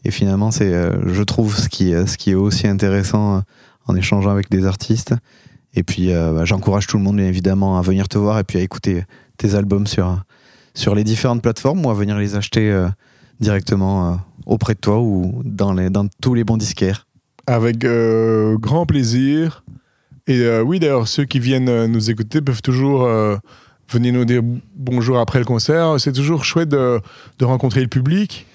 [0.05, 3.39] et finalement, c'est, euh, je trouve, ce qui, euh, ce qui est aussi intéressant euh,
[3.85, 5.13] en échangeant avec des artistes.
[5.75, 8.43] Et puis, euh, bah, j'encourage tout le monde, bien évidemment, à venir te voir et
[8.45, 9.03] puis à écouter
[9.37, 10.23] tes albums sur,
[10.73, 12.87] sur les différentes plateformes ou à venir les acheter euh,
[13.39, 14.15] directement euh,
[14.45, 17.07] auprès de toi ou dans, les, dans tous les bons disquaires?
[17.47, 19.63] Avec euh, grand plaisir.
[20.27, 23.07] Et oui, d'ailleurs, ceux qui viennent nous écouter peuvent toujours
[23.87, 24.41] venir nous dire
[24.75, 25.99] bonjour après le concert.
[25.99, 26.99] C'est toujours chouette de,
[27.37, 28.47] de rencontrer le public.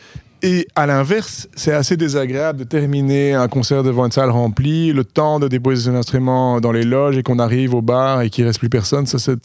[0.42, 5.04] Et à l'inverse, c'est assez désagréable de terminer un concert devant une salle remplie, le
[5.04, 8.46] temps de déposer son instrument dans les loges et qu'on arrive au bar et qu'il
[8.46, 9.06] reste plus personne.
[9.06, 9.38] Ça, c'est,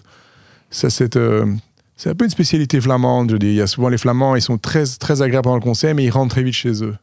[0.90, 1.46] ça, euh,
[1.98, 3.48] c'est un peu une spécialité flamande, je dis.
[3.48, 6.04] Il y a souvent les Flamands, ils sont très, très agréables pendant le concert, mais
[6.04, 6.96] ils rentrent très vite chez eux.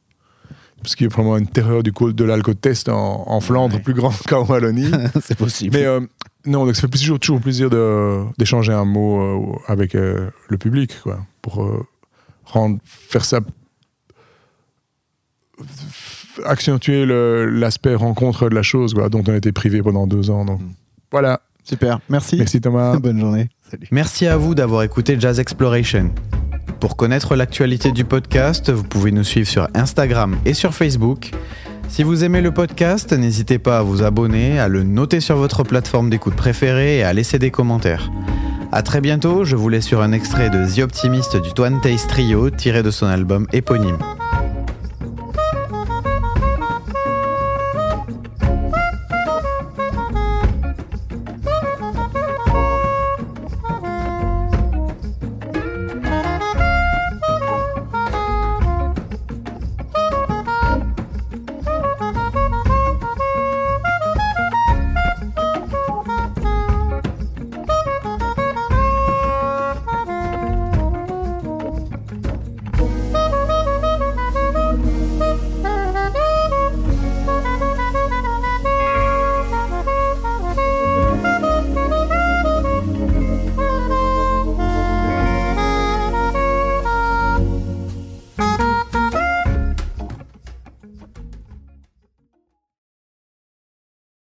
[0.83, 3.83] Parce qu'il y a probablement une terreur du co- de l'alcotest en, en Flandre Ouais.
[3.83, 4.91] plus grande qu'en Wallonie.
[5.23, 5.77] C'est possible.
[5.77, 6.01] Mais euh,
[6.45, 10.93] non, donc ça fait toujours, toujours plaisir de- d'échanger un mot euh, avec le public,
[11.03, 11.65] quoi, pour
[12.45, 13.41] rendre, faire ça,
[16.45, 20.45] accentuer l'aspect rencontre de la chose, quoi, dont on été privé pendant deux ans.
[20.45, 20.73] Donc Mm.
[21.11, 21.41] voilà.
[21.65, 22.37] Super, merci.
[22.37, 22.97] Merci Thomas.
[23.01, 23.49] Bonne journée.
[23.91, 26.11] Merci à vous d'avoir écouté Jazz Exploration.
[26.81, 31.31] Pour connaître l'actualité du podcast, vous pouvez nous suivre sur Instagram et sur Facebook.
[31.89, 35.63] Si vous aimez le podcast, n'hésitez pas à vous abonner, à le noter sur votre
[35.63, 38.11] plateforme d'écoute préférée et à laisser des commentaires.
[38.73, 42.09] A très bientôt, je vous laisse sur un extrait de The Optimist du Twan Taste
[42.09, 43.99] Trio tiré de son album éponyme.